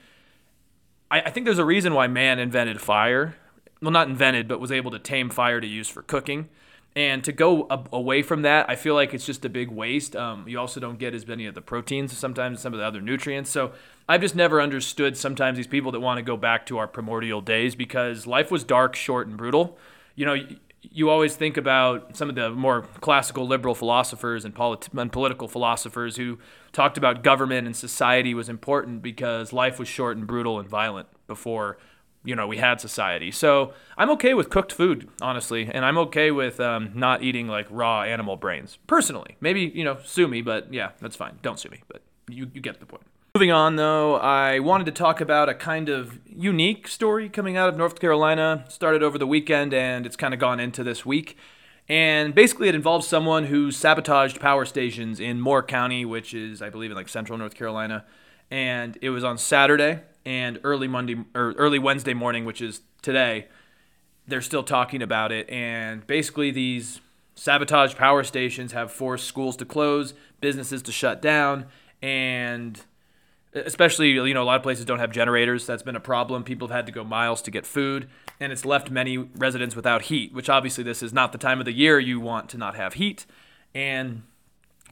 I, 1.11 1.21
I 1.21 1.29
think 1.29 1.45
there's 1.45 1.59
a 1.59 1.65
reason 1.65 1.93
why 1.93 2.07
man 2.07 2.39
invented 2.39 2.81
fire 2.81 3.35
well, 3.85 3.91
not 3.91 4.07
invented, 4.07 4.47
but 4.47 4.59
was 4.59 4.71
able 4.71 4.91
to 4.91 4.99
tame 4.99 5.29
fire 5.29 5.61
to 5.61 5.67
use 5.67 5.87
for 5.87 6.01
cooking. 6.01 6.49
And 6.97 7.23
to 7.25 7.33
go 7.33 7.67
away 7.91 8.21
from 8.21 8.43
that, 8.43 8.69
I 8.69 8.75
feel 8.75 8.95
like 8.95 9.13
it's 9.13 9.25
just 9.25 9.43
a 9.43 9.49
big 9.49 9.69
waste. 9.69 10.15
Um, 10.15 10.47
you 10.47 10.57
also 10.57 10.79
don't 10.79 10.97
get 10.97 11.13
as 11.13 11.27
many 11.27 11.45
of 11.45 11.53
the 11.53 11.61
proteins, 11.61 12.17
sometimes 12.17 12.61
some 12.61 12.73
of 12.73 12.79
the 12.79 12.85
other 12.85 13.01
nutrients. 13.01 13.49
So 13.49 13.73
I've 14.07 14.21
just 14.21 14.35
never 14.35 14.61
understood 14.61 15.17
sometimes 15.17 15.57
these 15.57 15.67
people 15.67 15.91
that 15.91 15.99
want 15.99 16.19
to 16.19 16.23
go 16.23 16.37
back 16.37 16.65
to 16.67 16.77
our 16.77 16.87
primordial 16.87 17.41
days 17.41 17.75
because 17.75 18.25
life 18.25 18.49
was 18.49 18.63
dark, 18.63 18.95
short, 18.95 19.27
and 19.27 19.35
brutal. 19.35 19.77
You 20.15 20.25
know, 20.25 20.35
you 20.81 21.09
always 21.09 21.35
think 21.35 21.57
about 21.57 22.15
some 22.15 22.29
of 22.29 22.35
the 22.35 22.49
more 22.49 22.83
classical 23.01 23.45
liberal 23.45 23.75
philosophers 23.75 24.45
and, 24.45 24.55
polit- 24.55 24.87
and 24.95 25.11
political 25.11 25.49
philosophers 25.49 26.15
who 26.15 26.39
talked 26.71 26.97
about 26.97 27.23
government 27.23 27.67
and 27.67 27.75
society 27.75 28.33
was 28.33 28.47
important 28.47 29.01
because 29.01 29.51
life 29.51 29.79
was 29.79 29.89
short 29.89 30.15
and 30.15 30.25
brutal 30.25 30.59
and 30.59 30.69
violent 30.69 31.07
before 31.27 31.77
you 32.25 32.35
know 32.35 32.47
we 32.47 32.57
had 32.57 32.81
society. 32.81 33.31
So 33.31 33.73
I'm 33.97 34.09
okay 34.11 34.33
with 34.33 34.49
cooked 34.49 34.71
food, 34.71 35.07
honestly, 35.21 35.69
and 35.71 35.85
I'm 35.85 35.97
okay 35.99 36.31
with 36.31 36.59
um, 36.59 36.91
not 36.93 37.23
eating 37.23 37.47
like 37.47 37.67
raw 37.69 38.03
animal 38.03 38.35
brains 38.35 38.77
personally. 38.87 39.37
Maybe 39.39 39.61
you 39.61 39.83
know 39.83 39.97
sue 40.03 40.27
me, 40.27 40.41
but 40.41 40.73
yeah, 40.73 40.91
that's 40.99 41.15
fine. 41.15 41.39
Don't 41.41 41.59
sue 41.59 41.69
me, 41.69 41.81
but 41.87 42.01
you 42.27 42.49
you 42.53 42.61
get 42.61 42.79
the 42.79 42.85
point. 42.85 43.03
Moving 43.35 43.51
on, 43.51 43.75
though, 43.75 44.15
I 44.15 44.59
wanted 44.59 44.85
to 44.85 44.93
talk 44.93 45.19
about 45.19 45.49
a 45.49 45.53
kind 45.53 45.89
of 45.89 46.19
unique 46.25 46.87
story 46.87 47.27
coming 47.27 47.57
out 47.57 47.67
of 47.67 47.75
North 47.75 47.99
Carolina. 47.99 48.63
Started 48.69 49.03
over 49.03 49.17
the 49.17 49.27
weekend, 49.27 49.73
and 49.73 50.05
it's 50.05 50.15
kind 50.15 50.33
of 50.33 50.39
gone 50.39 50.61
into 50.61 50.85
this 50.85 51.05
week. 51.05 51.37
And 51.89 52.33
basically, 52.33 52.69
it 52.69 52.75
involves 52.75 53.07
someone 53.07 53.47
who 53.47 53.71
sabotaged 53.71 54.39
power 54.39 54.63
stations 54.63 55.19
in 55.19 55.41
Moore 55.41 55.61
County, 55.61 56.05
which 56.05 56.33
is, 56.33 56.61
I 56.61 56.69
believe, 56.69 56.91
in 56.91 56.95
like 56.95 57.09
central 57.09 57.37
North 57.37 57.55
Carolina. 57.55 58.05
And 58.49 58.97
it 59.01 59.09
was 59.09 59.25
on 59.25 59.37
Saturday 59.37 59.99
and 60.25 60.59
early 60.63 60.87
Monday 60.87 61.23
or 61.33 61.53
early 61.53 61.79
Wednesday 61.79 62.13
morning, 62.13 62.45
which 62.45 62.61
is 62.61 62.81
today, 63.01 63.47
they're 64.27 64.41
still 64.41 64.63
talking 64.63 65.01
about 65.01 65.31
it. 65.31 65.49
And 65.49 66.05
basically, 66.07 66.51
these 66.51 67.01
sabotage 67.35 67.95
power 67.95 68.23
stations 68.23 68.71
have 68.71 68.91
forced 68.91 69.25
schools 69.25 69.55
to 69.57 69.65
close, 69.65 70.13
businesses 70.41 70.81
to 70.83 70.91
shut 70.91 71.21
down, 71.21 71.65
and 72.01 72.81
especially 73.53 74.09
you 74.09 74.33
know 74.33 74.43
a 74.43 74.45
lot 74.45 74.57
of 74.57 74.63
places 74.63 74.85
don't 74.85 74.99
have 74.99 75.11
generators. 75.11 75.65
That's 75.65 75.83
been 75.83 75.95
a 75.95 76.01
problem. 76.01 76.43
People 76.43 76.67
have 76.67 76.75
had 76.75 76.85
to 76.87 76.91
go 76.91 77.03
miles 77.03 77.41
to 77.43 77.51
get 77.51 77.65
food, 77.65 78.07
and 78.39 78.51
it's 78.51 78.65
left 78.65 78.89
many 78.89 79.17
residents 79.17 79.75
without 79.75 80.03
heat. 80.03 80.33
Which 80.33 80.49
obviously 80.49 80.83
this 80.83 81.03
is 81.03 81.13
not 81.13 81.31
the 81.31 81.37
time 81.37 81.59
of 81.59 81.65
the 81.65 81.73
year 81.73 81.99
you 81.99 82.19
want 82.19 82.49
to 82.49 82.57
not 82.57 82.75
have 82.75 82.95
heat. 82.95 83.25
And 83.73 84.23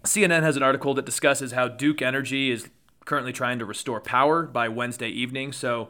CNN 0.03 0.43
has 0.43 0.57
an 0.57 0.63
article 0.63 0.93
that 0.93 1.05
discusses 1.05 1.53
how 1.53 1.67
Duke 1.67 2.01
Energy 2.01 2.51
is 2.51 2.69
currently 3.05 3.33
trying 3.33 3.60
to 3.60 3.65
restore 3.65 4.00
power 4.00 4.43
by 4.43 4.69
Wednesday 4.69 5.10
evening. 5.10 5.51
So 5.51 5.89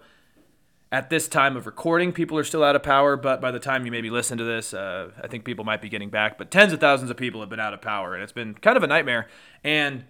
at 0.91 1.10
this 1.10 1.27
time 1.27 1.58
of 1.58 1.65
recording, 1.65 2.13
people 2.13 2.38
are 2.38 2.43
still 2.43 2.63
out 2.63 2.75
of 2.75 2.84
power, 2.84 3.17
but 3.17 3.41
by 3.41 3.50
the 3.50 3.60
time 3.60 3.86
you 3.86 3.91
maybe 3.91 4.12
listen 4.12 4.38
to 4.38 4.43
this, 4.43 4.75
uh, 4.75 5.10
I 5.22 5.27
think 5.27 5.43
people 5.43 5.65
might 5.65 5.82
be 5.82 5.89
getting 5.89 6.10
back. 6.10 6.38
But 6.38 6.51
tens 6.51 6.72
of 6.72 6.79
thousands 6.79 7.10
of 7.10 7.17
people 7.17 7.39
have 7.39 7.50
been 7.50 7.60
out 7.60 7.74
of 7.74 7.82
power, 7.82 8.13
and 8.13 8.22
it's 8.22 8.32
been 8.32 8.53
kind 8.53 8.77
of 8.77 8.84
a 8.84 8.88
nightmare. 8.88 9.27
And 9.63 10.05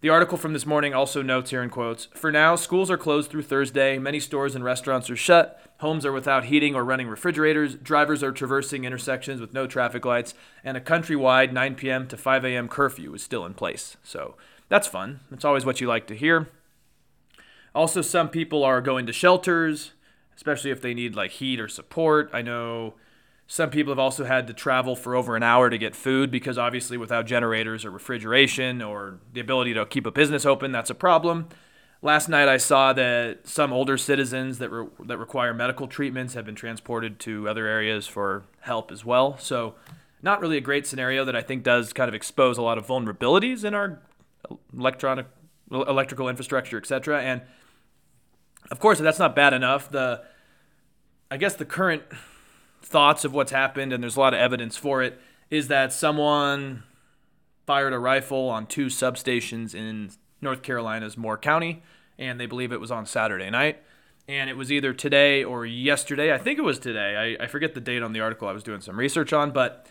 the 0.00 0.10
article 0.10 0.36
from 0.36 0.52
this 0.52 0.66
morning 0.66 0.92
also 0.92 1.22
notes 1.22 1.50
here 1.50 1.62
in 1.62 1.70
quotes 1.70 2.06
For 2.14 2.32
now, 2.32 2.56
schools 2.56 2.90
are 2.90 2.98
closed 2.98 3.30
through 3.30 3.44
Thursday, 3.44 3.96
many 3.96 4.18
stores 4.18 4.56
and 4.56 4.64
restaurants 4.64 5.08
are 5.08 5.16
shut, 5.16 5.62
homes 5.78 6.04
are 6.04 6.12
without 6.12 6.46
heating 6.46 6.74
or 6.74 6.84
running 6.84 7.06
refrigerators, 7.06 7.76
drivers 7.76 8.22
are 8.22 8.32
traversing 8.32 8.84
intersections 8.84 9.40
with 9.40 9.54
no 9.54 9.68
traffic 9.68 10.04
lights, 10.04 10.34
and 10.64 10.76
a 10.76 10.80
countrywide 10.80 11.52
9 11.52 11.74
p.m. 11.76 12.08
to 12.08 12.16
5 12.16 12.44
a.m. 12.44 12.68
curfew 12.68 13.14
is 13.14 13.22
still 13.22 13.46
in 13.46 13.54
place. 13.54 13.96
So 14.02 14.34
that's 14.68 14.88
fun. 14.88 15.20
That's 15.30 15.44
always 15.44 15.64
what 15.64 15.80
you 15.80 15.86
like 15.86 16.06
to 16.08 16.16
hear. 16.16 16.48
Also, 17.74 18.02
some 18.02 18.28
people 18.28 18.62
are 18.64 18.80
going 18.80 19.06
to 19.06 19.12
shelters, 19.12 19.92
especially 20.36 20.70
if 20.70 20.80
they 20.80 20.94
need 20.94 21.14
like 21.14 21.32
heat 21.32 21.60
or 21.60 21.68
support. 21.68 22.30
I 22.32 22.42
know 22.42 22.94
some 23.46 23.70
people 23.70 23.90
have 23.90 23.98
also 23.98 24.24
had 24.24 24.46
to 24.46 24.52
travel 24.52 24.96
for 24.96 25.14
over 25.14 25.36
an 25.36 25.42
hour 25.42 25.68
to 25.68 25.76
get 25.76 25.94
food 25.94 26.30
because 26.30 26.56
obviously 26.56 26.96
without 26.96 27.26
generators 27.26 27.84
or 27.84 27.90
refrigeration 27.90 28.80
or 28.80 29.18
the 29.32 29.40
ability 29.40 29.74
to 29.74 29.84
keep 29.86 30.06
a 30.06 30.10
business 30.10 30.46
open, 30.46 30.72
that's 30.72 30.90
a 30.90 30.94
problem. 30.94 31.48
Last 32.00 32.28
night 32.28 32.48
I 32.48 32.58
saw 32.58 32.92
that 32.92 33.46
some 33.48 33.72
older 33.72 33.96
citizens 33.96 34.58
that 34.58 34.70
re- 34.70 34.88
that 35.06 35.18
require 35.18 35.54
medical 35.54 35.88
treatments 35.88 36.34
have 36.34 36.44
been 36.44 36.54
transported 36.54 37.18
to 37.20 37.48
other 37.48 37.66
areas 37.66 38.06
for 38.06 38.44
help 38.60 38.92
as 38.92 39.04
well. 39.04 39.38
So, 39.38 39.74
not 40.22 40.40
really 40.40 40.56
a 40.56 40.62
great 40.62 40.86
scenario 40.86 41.24
that 41.24 41.36
I 41.36 41.42
think 41.42 41.62
does 41.62 41.92
kind 41.92 42.08
of 42.08 42.14
expose 42.14 42.56
a 42.56 42.62
lot 42.62 42.78
of 42.78 42.86
vulnerabilities 42.86 43.64
in 43.64 43.74
our 43.74 44.00
electronic, 44.76 45.26
electrical 45.70 46.28
infrastructure, 46.28 46.78
etc. 46.78 47.22
And 47.22 47.42
of 48.70 48.80
course, 48.80 48.98
that's 48.98 49.18
not 49.18 49.36
bad 49.36 49.52
enough. 49.52 49.90
The, 49.90 50.22
I 51.30 51.36
guess 51.36 51.54
the 51.54 51.64
current 51.64 52.02
thoughts 52.82 53.24
of 53.24 53.34
what's 53.34 53.52
happened, 53.52 53.92
and 53.92 54.02
there's 54.02 54.16
a 54.16 54.20
lot 54.20 54.34
of 54.34 54.40
evidence 54.40 54.76
for 54.76 55.02
it, 55.02 55.20
is 55.50 55.68
that 55.68 55.92
someone 55.92 56.82
fired 57.66 57.92
a 57.92 57.98
rifle 57.98 58.48
on 58.48 58.66
two 58.66 58.86
substations 58.86 59.74
in 59.74 60.10
North 60.40 60.62
Carolina's 60.62 61.16
Moore 61.16 61.38
County, 61.38 61.82
and 62.18 62.38
they 62.38 62.46
believe 62.46 62.72
it 62.72 62.80
was 62.80 62.90
on 62.90 63.06
Saturday 63.06 63.50
night. 63.50 63.82
And 64.26 64.48
it 64.48 64.56
was 64.56 64.72
either 64.72 64.94
today 64.94 65.44
or 65.44 65.66
yesterday. 65.66 66.32
I 66.32 66.38
think 66.38 66.58
it 66.58 66.62
was 66.62 66.78
today. 66.78 67.36
I, 67.38 67.44
I 67.44 67.46
forget 67.46 67.74
the 67.74 67.80
date 67.80 68.02
on 68.02 68.14
the 68.14 68.20
article 68.20 68.48
I 68.48 68.52
was 68.52 68.62
doing 68.62 68.80
some 68.80 68.98
research 68.98 69.34
on, 69.34 69.50
but 69.50 69.86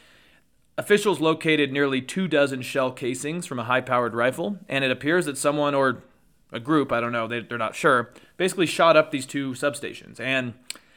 officials 0.77 1.19
located 1.19 1.71
nearly 1.71 2.01
two 2.01 2.27
dozen 2.27 2.61
shell 2.61 2.91
casings 2.91 3.45
from 3.45 3.59
a 3.59 3.63
high 3.63 3.81
powered 3.81 4.13
rifle, 4.13 4.57
and 4.67 4.83
it 4.83 4.91
appears 4.91 5.25
that 5.25 5.37
someone 5.37 5.75
or 5.75 6.03
a 6.51 6.59
group, 6.59 6.91
I 6.91 7.01
don't 7.01 7.11
know, 7.11 7.27
they, 7.27 7.41
they're 7.41 7.57
not 7.57 7.75
sure, 7.75 8.11
basically 8.37 8.65
shot 8.65 8.95
up 8.95 9.11
these 9.11 9.25
two 9.25 9.51
substations. 9.51 10.19
And 10.19 10.53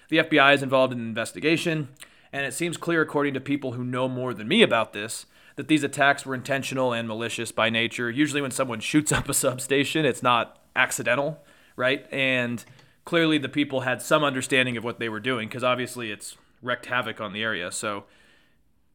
the 0.08 0.18
FBI 0.18 0.54
is 0.54 0.62
involved 0.62 0.92
in 0.92 1.00
an 1.00 1.06
investigation, 1.06 1.88
and 2.32 2.44
it 2.44 2.52
seems 2.52 2.76
clear, 2.76 3.00
according 3.00 3.34
to 3.34 3.40
people 3.40 3.72
who 3.72 3.84
know 3.84 4.08
more 4.08 4.34
than 4.34 4.48
me 4.48 4.62
about 4.62 4.92
this, 4.92 5.26
that 5.56 5.68
these 5.68 5.82
attacks 5.82 6.26
were 6.26 6.34
intentional 6.34 6.92
and 6.92 7.08
malicious 7.08 7.50
by 7.50 7.70
nature. 7.70 8.10
Usually, 8.10 8.42
when 8.42 8.50
someone 8.50 8.80
shoots 8.80 9.10
up 9.10 9.28
a 9.28 9.34
substation, 9.34 10.04
it's 10.04 10.22
not 10.22 10.58
accidental, 10.76 11.42
right? 11.74 12.06
And 12.12 12.64
clearly, 13.04 13.38
the 13.38 13.48
people 13.48 13.80
had 13.80 14.02
some 14.02 14.22
understanding 14.22 14.76
of 14.76 14.84
what 14.84 14.98
they 14.98 15.08
were 15.08 15.20
doing 15.20 15.48
because 15.48 15.64
obviously 15.64 16.10
it's 16.10 16.36
wreaked 16.62 16.86
havoc 16.86 17.20
on 17.20 17.32
the 17.32 17.42
area. 17.42 17.72
So, 17.72 18.04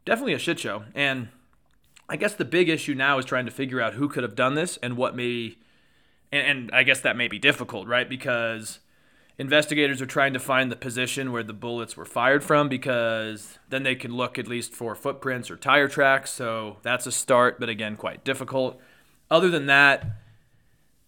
definitely 0.05 0.33
a 0.33 0.39
shit 0.39 0.59
show. 0.59 0.83
And 0.95 1.29
I 2.09 2.15
guess 2.17 2.33
the 2.33 2.45
big 2.45 2.69
issue 2.69 2.93
now 2.93 3.17
is 3.17 3.25
trying 3.25 3.45
to 3.45 3.51
figure 3.51 3.81
out 3.81 3.93
who 3.93 4.09
could 4.09 4.23
have 4.23 4.35
done 4.35 4.55
this 4.55 4.77
and 4.77 4.97
what 4.97 5.15
may, 5.15 5.55
and, 6.31 6.45
and 6.45 6.71
I 6.73 6.83
guess 6.83 7.01
that 7.01 7.15
may 7.15 7.27
be 7.27 7.39
difficult, 7.39 7.87
right? 7.87 8.07
Because 8.07 8.79
investigators 9.37 10.01
are 10.01 10.05
trying 10.07 10.33
to 10.33 10.39
find 10.39 10.71
the 10.71 10.75
position 10.75 11.31
where 11.31 11.43
the 11.43 11.53
bullets 11.53 11.95
were 11.95 12.05
fired 12.05 12.43
from 12.43 12.69
because 12.69 13.59
then 13.69 13.83
they 13.83 13.95
can 13.95 14.15
look 14.15 14.37
at 14.37 14.47
least 14.47 14.73
for 14.73 14.93
footprints 14.93 15.49
or 15.49 15.57
tire 15.57 15.87
tracks. 15.87 16.31
So 16.31 16.77
that's 16.81 17.07
a 17.07 17.11
start, 17.11 17.59
but 17.59 17.69
again, 17.69 17.95
quite 17.95 18.23
difficult. 18.23 18.79
Other 19.29 19.49
than 19.49 19.67
that, 19.67 20.05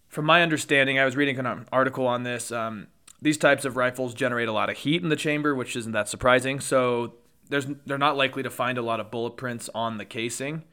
from 0.08 0.24
my 0.24 0.42
understanding, 0.42 0.98
I 0.98 1.04
was 1.04 1.16
reading 1.16 1.38
an 1.38 1.66
article 1.70 2.06
on 2.06 2.22
this. 2.22 2.50
Um, 2.50 2.86
these 3.20 3.36
types 3.36 3.64
of 3.64 3.76
rifles 3.76 4.14
generate 4.14 4.48
a 4.48 4.52
lot 4.52 4.70
of 4.70 4.78
heat 4.78 5.02
in 5.02 5.08
the 5.08 5.16
chamber, 5.16 5.54
which 5.54 5.76
isn't 5.76 5.92
that 5.92 6.08
surprising. 6.08 6.60
So 6.60 7.14
there's 7.48 7.66
they're 7.86 7.98
not 7.98 8.16
likely 8.16 8.42
to 8.42 8.50
find 8.50 8.78
a 8.78 8.82
lot 8.82 9.00
of 9.00 9.10
bullet 9.10 9.36
prints 9.36 9.68
on 9.74 9.98
the 9.98 10.04
casing, 10.04 10.64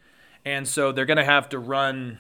and 0.45 0.67
so 0.67 0.91
they're 0.91 1.05
going 1.05 1.17
to 1.17 1.23
have 1.23 1.49
to 1.49 1.59
run, 1.59 2.19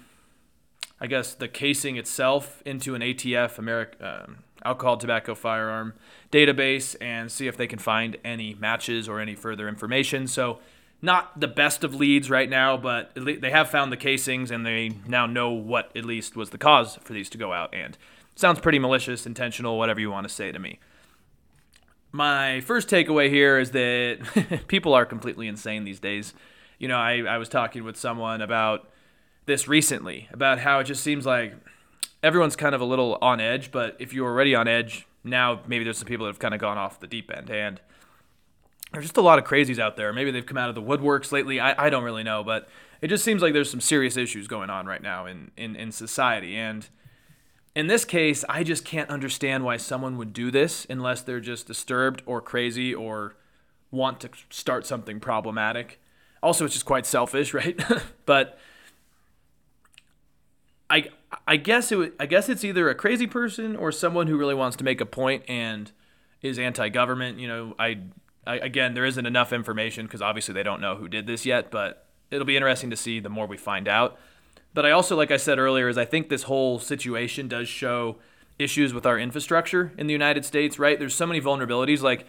I 0.99 1.07
guess, 1.07 1.33
the 1.33 1.47
casing 1.47 1.97
itself 1.97 2.61
into 2.65 2.95
an 2.95 3.01
ATF 3.01 3.57
American 3.57 4.05
um, 4.05 4.37
alcohol 4.63 4.97
tobacco 4.97 5.33
firearm 5.33 5.93
database 6.31 6.95
and 7.01 7.31
see 7.31 7.47
if 7.47 7.57
they 7.57 7.67
can 7.67 7.79
find 7.79 8.17
any 8.23 8.53
matches 8.55 9.09
or 9.09 9.19
any 9.19 9.35
further 9.35 9.67
information. 9.67 10.27
So. 10.27 10.59
Not 11.03 11.39
the 11.39 11.47
best 11.47 11.83
of 11.83 11.95
leads 11.95 12.29
right 12.29 12.47
now, 12.47 12.77
but 12.77 13.09
they 13.15 13.49
have 13.49 13.71
found 13.71 13.91
the 13.91 13.97
casings 13.97 14.51
and 14.51 14.63
they 14.63 14.91
now 15.07 15.25
know 15.25 15.49
what 15.49 15.89
at 15.97 16.05
least 16.05 16.35
was 16.35 16.51
the 16.51 16.59
cause 16.59 16.99
for 17.01 17.13
these 17.13 17.27
to 17.31 17.39
go 17.39 17.51
out. 17.51 17.73
And 17.73 17.97
sounds 18.35 18.59
pretty 18.59 18.77
malicious, 18.77 19.25
intentional, 19.25 19.79
whatever 19.79 19.99
you 19.99 20.11
want 20.11 20.27
to 20.27 20.29
say 20.31 20.51
to 20.51 20.59
me 20.59 20.77
my 22.11 22.61
first 22.61 22.89
takeaway 22.89 23.29
here 23.29 23.57
is 23.59 23.71
that 23.71 24.63
people 24.67 24.93
are 24.93 25.05
completely 25.05 25.47
insane 25.47 25.83
these 25.83 25.99
days. 25.99 26.33
You 26.77 26.87
know, 26.87 26.97
I, 26.97 27.19
I 27.19 27.37
was 27.37 27.49
talking 27.49 27.83
with 27.83 27.97
someone 27.97 28.41
about 28.41 28.89
this 29.45 29.67
recently, 29.67 30.27
about 30.31 30.59
how 30.59 30.79
it 30.79 30.85
just 30.85 31.03
seems 31.03 31.25
like 31.25 31.53
everyone's 32.23 32.55
kind 32.55 32.75
of 32.75 32.81
a 32.81 32.85
little 32.85 33.17
on 33.21 33.39
edge, 33.39 33.71
but 33.71 33.95
if 33.99 34.13
you're 34.13 34.27
already 34.27 34.55
on 34.55 34.67
edge, 34.67 35.07
now 35.23 35.61
maybe 35.67 35.83
there's 35.83 35.97
some 35.97 36.07
people 36.07 36.25
that 36.25 36.31
have 36.31 36.39
kind 36.39 36.53
of 36.53 36.59
gone 36.59 36.77
off 36.77 36.99
the 36.99 37.07
deep 37.07 37.31
end. 37.35 37.49
And 37.49 37.79
there's 38.91 39.05
just 39.05 39.17
a 39.17 39.21
lot 39.21 39.39
of 39.39 39.45
crazies 39.45 39.79
out 39.79 39.95
there. 39.95 40.11
Maybe 40.11 40.31
they've 40.31 40.45
come 40.45 40.57
out 40.57 40.69
of 40.69 40.75
the 40.75 40.81
woodworks 40.81 41.31
lately. 41.31 41.59
I, 41.59 41.85
I 41.85 41.89
don't 41.89 42.03
really 42.03 42.23
know, 42.23 42.43
but 42.43 42.67
it 43.01 43.07
just 43.07 43.23
seems 43.23 43.41
like 43.41 43.53
there's 43.53 43.69
some 43.69 43.81
serious 43.81 44.17
issues 44.17 44.47
going 44.47 44.69
on 44.69 44.85
right 44.85 45.01
now 45.01 45.25
in, 45.25 45.51
in, 45.55 45.75
in 45.75 45.91
society. 45.91 46.57
And 46.57 46.87
in 47.75 47.87
this 47.87 48.03
case, 48.03 48.43
I 48.49 48.63
just 48.63 48.83
can't 48.83 49.09
understand 49.09 49.63
why 49.63 49.77
someone 49.77 50.17
would 50.17 50.33
do 50.33 50.51
this 50.51 50.85
unless 50.89 51.21
they're 51.21 51.39
just 51.39 51.67
disturbed 51.67 52.21
or 52.25 52.41
crazy 52.41 52.93
or 52.93 53.35
want 53.91 54.19
to 54.21 54.29
start 54.49 54.85
something 54.85 55.19
problematic. 55.19 55.99
Also, 56.43 56.65
it's 56.65 56.73
just 56.73 56.85
quite 56.85 57.05
selfish, 57.05 57.53
right? 57.53 57.81
but 58.25 58.57
I 60.89 61.09
I 61.47 61.55
guess 61.55 61.91
it 61.91 62.13
I 62.19 62.25
guess 62.25 62.49
it's 62.49 62.63
either 62.63 62.89
a 62.89 62.95
crazy 62.95 63.27
person 63.27 63.75
or 63.75 63.91
someone 63.91 64.27
who 64.27 64.37
really 64.37 64.55
wants 64.55 64.75
to 64.77 64.83
make 64.83 64.99
a 64.99 65.05
point 65.05 65.43
and 65.47 65.91
is 66.41 66.59
anti-government. 66.59 67.39
You 67.39 67.47
know, 67.47 67.75
I, 67.79 67.99
I 68.45 68.57
again 68.57 68.93
there 68.93 69.05
isn't 69.05 69.25
enough 69.25 69.53
information 69.53 70.05
because 70.05 70.21
obviously 70.21 70.53
they 70.53 70.63
don't 70.63 70.81
know 70.81 70.95
who 70.95 71.07
did 71.07 71.25
this 71.27 71.45
yet, 71.45 71.71
but 71.71 72.07
it'll 72.29 72.45
be 72.45 72.57
interesting 72.57 72.89
to 72.89 72.97
see 72.97 73.21
the 73.21 73.29
more 73.29 73.47
we 73.47 73.57
find 73.57 73.87
out. 73.87 74.19
But 74.73 74.85
I 74.85 74.91
also, 74.91 75.15
like 75.15 75.31
I 75.31 75.37
said 75.37 75.59
earlier, 75.59 75.89
is 75.89 75.97
I 75.97 76.05
think 76.05 76.29
this 76.29 76.43
whole 76.43 76.79
situation 76.79 77.47
does 77.47 77.67
show 77.67 78.17
issues 78.57 78.93
with 78.93 79.05
our 79.05 79.19
infrastructure 79.19 79.91
in 79.97 80.07
the 80.07 80.13
United 80.13 80.45
States, 80.45 80.79
right? 80.79 80.97
There's 80.97 81.15
so 81.15 81.25
many 81.25 81.41
vulnerabilities. 81.41 82.01
Like, 82.01 82.25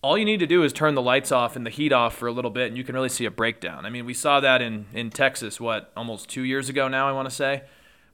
all 0.00 0.16
you 0.16 0.24
need 0.24 0.40
to 0.40 0.46
do 0.46 0.62
is 0.62 0.72
turn 0.72 0.94
the 0.94 1.02
lights 1.02 1.32
off 1.32 1.56
and 1.56 1.66
the 1.66 1.70
heat 1.70 1.92
off 1.92 2.16
for 2.16 2.28
a 2.28 2.32
little 2.32 2.50
bit, 2.50 2.68
and 2.68 2.76
you 2.76 2.84
can 2.84 2.94
really 2.94 3.08
see 3.08 3.24
a 3.24 3.30
breakdown. 3.30 3.84
I 3.84 3.90
mean, 3.90 4.06
we 4.06 4.14
saw 4.14 4.40
that 4.40 4.62
in, 4.62 4.86
in 4.94 5.10
Texas, 5.10 5.60
what, 5.60 5.90
almost 5.96 6.28
two 6.28 6.42
years 6.42 6.68
ago 6.68 6.88
now, 6.88 7.08
I 7.08 7.12
want 7.12 7.28
to 7.28 7.34
say, 7.34 7.64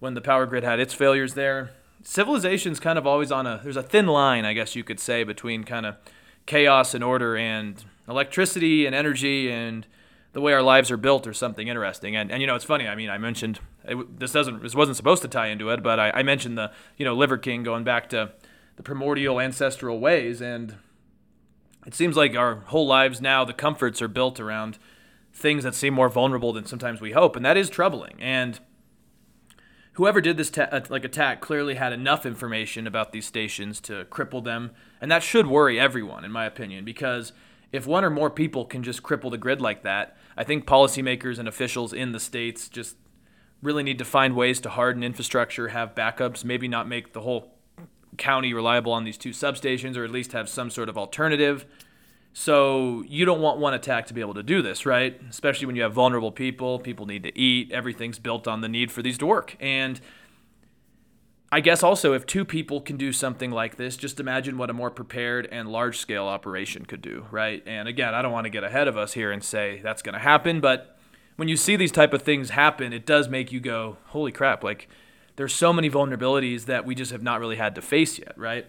when 0.01 0.15
the 0.15 0.21
power 0.21 0.47
grid 0.47 0.65
had 0.65 0.81
its 0.81 0.95
failures 0.95 1.35
there. 1.35 1.71
Civilization's 2.03 2.81
kind 2.81 2.99
of 2.99 3.07
always 3.07 3.31
on 3.31 3.47
a, 3.47 3.61
there's 3.63 3.77
a 3.77 3.83
thin 3.83 4.07
line, 4.07 4.45
I 4.45 4.55
guess 4.55 4.75
you 4.75 4.83
could 4.83 4.99
say, 4.99 5.25
between 5.25 5.65
kind 5.65 5.87
of 5.87 5.97
chaos 6.47 6.95
and 6.95 7.05
order 7.05 7.37
and 7.37 7.83
electricity 8.09 8.87
and 8.87 8.95
energy 8.95 9.51
and 9.51 9.87
the 10.35 10.41
way 10.41 10.53
our 10.53 10.63
lives 10.63 10.91
are 10.91 10.97
built 10.97 11.27
or 11.27 11.33
something 11.33 11.69
interesting. 11.69 12.15
And, 12.15 12.31
and 12.31 12.41
you 12.43 12.47
know, 12.47 12.57
it's 12.57 12.65
funny. 12.65 12.87
I 12.87 12.97
mean, 12.97 13.09
I 13.09 13.19
mentioned 13.19 13.61
it, 13.85 14.19
this 14.19 14.33
doesn't 14.33 14.63
this 14.63 14.75
wasn't 14.75 14.97
supposed 14.97 15.23
to 15.23 15.29
tie 15.29 15.47
into 15.47 15.71
it, 15.71 15.83
but 15.83 15.99
I, 15.99 16.11
I 16.11 16.23
mentioned 16.23 16.59
the 16.59 16.73
you 16.99 17.05
know 17.05 17.15
Liver 17.15 17.39
King 17.39 17.63
going 17.63 17.85
back 17.85 18.11
to 18.11 18.33
the 18.77 18.83
primordial 18.83 19.41
ancestral 19.41 20.01
ways, 20.01 20.43
and 20.43 20.75
it 21.87 21.95
seems 21.95 22.17
like 22.17 22.37
our 22.37 22.57
whole 22.57 22.87
lives 22.87 23.21
now 23.21 23.45
the 23.45 23.53
comforts 23.53 24.03
are 24.03 24.09
built 24.09 24.41
around 24.41 24.79
things 25.33 25.63
that 25.65 25.75
seem 25.75 25.95
more 25.95 26.09
vulnerable 26.09 26.53
than 26.53 26.67
sometimes 26.67 27.01
we 27.01 27.13
hope, 27.13 27.37
and 27.37 27.45
that 27.47 27.57
is 27.57 27.71
troubling. 27.71 28.17
And 28.19 28.59
whoever 29.93 30.21
did 30.21 30.37
this 30.37 30.51
ta- 30.51 30.69
uh, 30.73 30.81
like 30.89 31.05
attack 31.05 31.41
clearly 31.41 31.77
had 31.77 31.93
enough 31.93 32.27
information 32.27 32.89
about 32.89 33.13
these 33.13 33.27
stations 33.27 33.81
to 33.83 34.05
cripple 34.07 34.43
them, 34.43 34.73
and 35.01 35.13
that 35.13 35.23
should 35.23 35.47
worry 35.47 35.79
everyone, 35.79 36.25
in 36.25 36.33
my 36.33 36.45
opinion, 36.45 36.85
because 36.85 37.33
if 37.75 37.89
one 37.89 38.05
or 38.05 38.11
more 38.11 38.31
people 38.31 38.65
can 38.65 38.85
just 38.85 39.03
cripple 39.03 39.33
the 39.33 39.37
grid 39.37 39.61
like 39.61 39.83
that, 39.83 40.17
I 40.37 40.45
think 40.45 40.65
policymakers 40.65 41.41
and 41.41 41.49
officials 41.49 41.93
in 41.93 42.13
the 42.13 42.21
states 42.21 42.69
just 42.69 42.95
really 43.63 43.83
need 43.83 43.99
to 43.99 44.05
find 44.05 44.37
ways 44.37 44.61
to 44.61 44.71
harden 44.71 45.03
infrastructure, 45.03 45.69
have 45.69 45.93
backups, 45.93 46.45
maybe 46.45 46.69
not 46.69 46.87
make 46.87 47.15
the 47.15 47.23
whole 47.23 47.53
county 48.17 48.55
reliable 48.55 48.93
on 48.93 49.03
these 49.03 49.19
two 49.19 49.31
substations, 49.31 49.97
or 49.97 50.05
at 50.05 50.13
least 50.13 50.31
have 50.31 50.49
some 50.49 50.71
sort 50.71 50.89
of 50.89 50.97
alternative. 50.97 51.67
So 52.33 53.03
you 53.09 53.25
don't 53.25 53.41
want 53.41 53.59
one 53.59 53.75
attack 53.75 54.07
to 54.07 54.15
be 54.15 54.21
able 54.21 54.35
to 54.35 54.45
do 54.45 54.63
this, 54.63 54.87
right? 54.87 55.21
Especially 55.29 55.67
when 55.67 55.75
you 55.75 55.83
have 55.83 55.93
vulnerable 55.93 56.31
people, 56.31 56.79
people 56.79 57.07
need 57.07 57.25
to 57.25 57.37
eat, 57.37 57.73
everything's 57.73 58.21
built 58.21 58.47
on 58.47 58.61
the 58.61 58.69
need 58.69 58.93
for 58.93 59.03
these 59.03 59.19
to 59.19 59.27
work. 59.27 59.57
And 59.59 60.01
I 61.53 61.61
guess 61.61 61.83
also 61.83 62.15
if 62.15 62.27
two 62.27 62.45
people 62.45 62.81
can 62.81 62.97
do 62.97 63.13
something 63.13 63.51
like 63.51 63.77
this, 63.77 63.97
just 63.97 64.19
imagine 64.19 64.59
what 64.59 64.71
a 64.71 64.73
more 64.73 64.91
prepared 64.91 65.47
and 65.53 65.69
large 65.69 65.99
scale 65.99 66.25
operation 66.25 66.85
could 66.85 67.01
do, 67.01 67.27
right? 67.31 67.63
And 67.65 67.87
again, 67.87 68.13
I 68.15 68.23
don't 68.23 68.33
want 68.33 68.45
to 68.47 68.51
get 68.51 68.65
ahead 68.65 68.89
of 68.89 68.97
us 68.97 69.13
here 69.13 69.31
and 69.31 69.43
say 69.43 69.81
that's 69.83 70.03
going 70.03 70.15
to 70.15 70.19
happen, 70.19 70.61
but 70.61 70.99
when 71.37 71.49
you 71.49 71.57
see 71.57 71.77
these 71.77 71.93
type 71.93 72.13
of 72.13 72.23
things 72.23 72.51
happen, 72.51 72.93
it 72.93 73.07
does 73.07 73.29
make 73.29 73.53
you 73.53 73.61
go, 73.61 73.99
"Holy 74.07 74.33
crap, 74.33 74.65
like 74.65 74.89
there's 75.37 75.55
so 75.55 75.73
many 75.73 75.91
vulnerabilities 75.91 76.67
that 76.67 76.85
we 76.85 76.95
just 76.95 77.13
have 77.13 77.23
not 77.23 77.41
really 77.41 77.57
had 77.57 77.75
to 77.75 77.83
face 77.83 78.19
yet, 78.19 78.37
right?" 78.37 78.67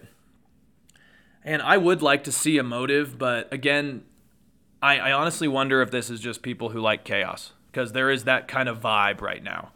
And 1.44 1.62
I 1.62 1.76
would 1.76 2.02
like 2.02 2.24
to 2.24 2.32
see 2.32 2.58
a 2.58 2.64
motive, 2.64 3.18
but 3.18 3.52
again, 3.52 4.04
I, 4.82 4.98
I 4.98 5.12
honestly 5.12 5.48
wonder 5.48 5.80
if 5.80 5.90
this 5.90 6.10
is 6.10 6.20
just 6.20 6.42
people 6.42 6.70
who 6.70 6.80
like 6.80 7.04
chaos 7.04 7.52
because 7.70 7.92
there 7.92 8.10
is 8.10 8.24
that 8.24 8.48
kind 8.48 8.68
of 8.68 8.80
vibe 8.80 9.20
right 9.20 9.42
now. 9.42 9.70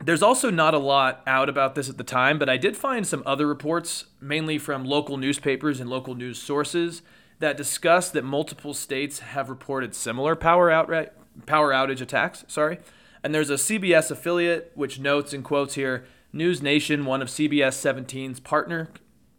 There's 0.00 0.22
also 0.22 0.50
not 0.50 0.74
a 0.74 0.78
lot 0.78 1.22
out 1.26 1.48
about 1.48 1.74
this 1.74 1.88
at 1.88 1.98
the 1.98 2.04
time, 2.04 2.38
but 2.38 2.48
I 2.48 2.56
did 2.56 2.76
find 2.76 3.06
some 3.06 3.22
other 3.26 3.46
reports, 3.46 4.06
mainly 4.20 4.56
from 4.56 4.84
local 4.84 5.16
newspapers 5.16 5.80
and 5.80 5.90
local 5.90 6.14
news 6.14 6.40
sources, 6.40 7.02
that 7.40 7.56
discuss 7.56 8.10
that 8.10 8.24
multiple 8.24 8.74
states 8.74 9.18
have 9.20 9.50
reported 9.50 9.94
similar 9.94 10.34
power 10.36 10.70
outright 10.70 11.12
power 11.46 11.70
outage 11.70 12.00
attacks. 12.00 12.44
Sorry, 12.48 12.78
and 13.22 13.34
there's 13.34 13.50
a 13.50 13.54
CBS 13.54 14.10
affiliate 14.10 14.72
which 14.74 14.98
notes 14.98 15.32
and 15.32 15.44
quotes 15.44 15.74
here: 15.74 16.04
News 16.32 16.62
Nation, 16.62 17.04
one 17.04 17.22
of 17.22 17.28
CBS 17.28 17.76
17's 17.76 18.40
partner 18.40 18.88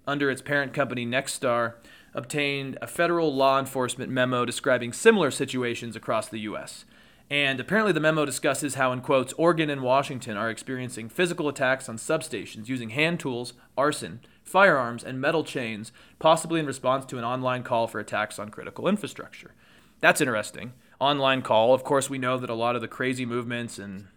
under 0.08 0.30
its 0.30 0.42
parent 0.42 0.74
company 0.74 1.06
Nexstar, 1.06 1.76
obtained 2.14 2.78
a 2.82 2.88
federal 2.88 3.34
law 3.34 3.60
enforcement 3.60 4.12
memo 4.12 4.46
describing 4.46 4.92
similar 4.92 5.32
situations 5.32 5.96
across 5.96 6.28
the 6.28 6.40
U.S. 6.40 6.86
And 7.30 7.60
apparently, 7.60 7.94
the 7.94 8.00
memo 8.00 8.26
discusses 8.26 8.74
how, 8.74 8.92
in 8.92 9.02
quotes, 9.02 9.34
Oregon 9.34 9.70
and 9.70 9.84
Washington 9.84 10.36
are 10.36 10.50
experiencing 10.50 11.10
physical 11.10 11.48
attacks 11.48 11.88
on 11.88 11.98
substations 11.98 12.68
using 12.68 12.90
hand 12.90 13.20
tools, 13.20 13.54
arson, 13.78 14.22
firearms, 14.44 15.04
and 15.04 15.22
metal 15.22 15.44
chains, 15.44 15.92
possibly 16.18 16.60
in 16.60 16.66
response 16.66 17.06
to 17.06 17.20
an 17.20 17.24
online 17.24 17.62
call 17.62 17.86
for 17.86 18.00
attacks 18.00 18.40
on 18.40 18.50
critical 18.50 18.88
infrastructure. 18.88 19.54
that's 20.02 20.22
interesting. 20.22 20.74
Online 21.00 21.42
call. 21.42 21.74
Of 21.74 21.84
course, 21.84 22.10
we 22.10 22.18
know 22.18 22.38
that 22.38 22.50
a 22.50 22.56
lot 22.56 22.76
of 22.76 22.82
the 22.82 22.88
crazy 22.88 23.26
movements 23.26 23.78
and 23.78 24.08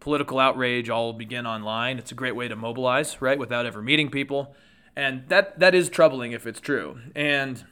political 0.00 0.38
outrage 0.38 0.88
all 0.88 1.12
begin 1.12 1.46
online. 1.46 1.98
It's 1.98 2.10
a 2.10 2.16
great 2.16 2.34
way 2.34 2.48
to 2.48 2.56
mobilize, 2.56 3.20
right, 3.20 3.38
without 3.38 3.66
ever 3.66 3.82
meeting 3.82 4.10
people. 4.10 4.54
And 4.96 5.28
that 5.28 5.60
that 5.60 5.74
is 5.74 5.88
troubling 5.88 6.32
if 6.32 6.46
it's 6.46 6.60
true. 6.60 7.00
And 7.14 7.64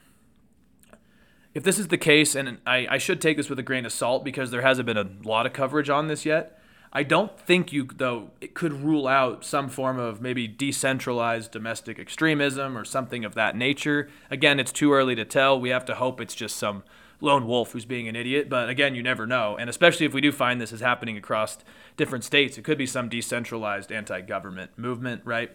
if 1.53 1.63
this 1.63 1.79
is 1.79 1.87
the 1.87 1.97
case, 1.97 2.35
and 2.35 2.59
I, 2.65 2.87
I 2.89 2.97
should 2.97 3.21
take 3.21 3.37
this 3.37 3.49
with 3.49 3.59
a 3.59 3.63
grain 3.63 3.85
of 3.85 3.91
salt 3.91 4.23
because 4.23 4.51
there 4.51 4.61
hasn't 4.61 4.85
been 4.85 4.97
a 4.97 5.09
lot 5.23 5.45
of 5.45 5.53
coverage 5.53 5.89
on 5.89 6.07
this 6.07 6.25
yet. 6.25 6.59
I 6.91 7.03
don't 7.03 7.39
think 7.39 7.71
you, 7.71 7.87
though, 7.95 8.31
it 8.41 8.55
could 8.55 8.73
rule 8.73 9.07
out 9.07 9.45
some 9.45 9.69
form 9.69 9.99
of 9.99 10.21
maybe 10.21 10.47
decentralized 10.47 11.51
domestic 11.51 11.99
extremism 11.99 12.75
or 12.77 12.83
something 12.83 13.23
of 13.23 13.35
that 13.35 13.55
nature. 13.55 14.09
Again, 14.31 14.59
it's 14.59 14.71
too 14.71 14.91
early 14.91 15.15
to 15.15 15.25
tell. 15.25 15.59
We 15.59 15.69
have 15.69 15.85
to 15.85 15.95
hope 15.95 16.19
it's 16.19 16.33
just 16.33 16.57
some 16.57 16.83
lone 17.21 17.45
wolf 17.45 17.73
who's 17.73 17.85
being 17.85 18.07
an 18.07 18.15
idiot. 18.15 18.49
But 18.49 18.69
again, 18.69 18.95
you 18.95 19.03
never 19.03 19.27
know. 19.27 19.55
And 19.57 19.69
especially 19.69 20.07
if 20.07 20.13
we 20.13 20.21
do 20.21 20.31
find 20.31 20.59
this 20.59 20.71
is 20.71 20.79
happening 20.79 21.15
across 21.15 21.59
different 21.95 22.23
states, 22.23 22.57
it 22.57 22.63
could 22.63 22.77
be 22.77 22.87
some 22.87 23.07
decentralized 23.07 23.91
anti 23.91 24.21
government 24.21 24.71
movement, 24.77 25.21
right? 25.25 25.51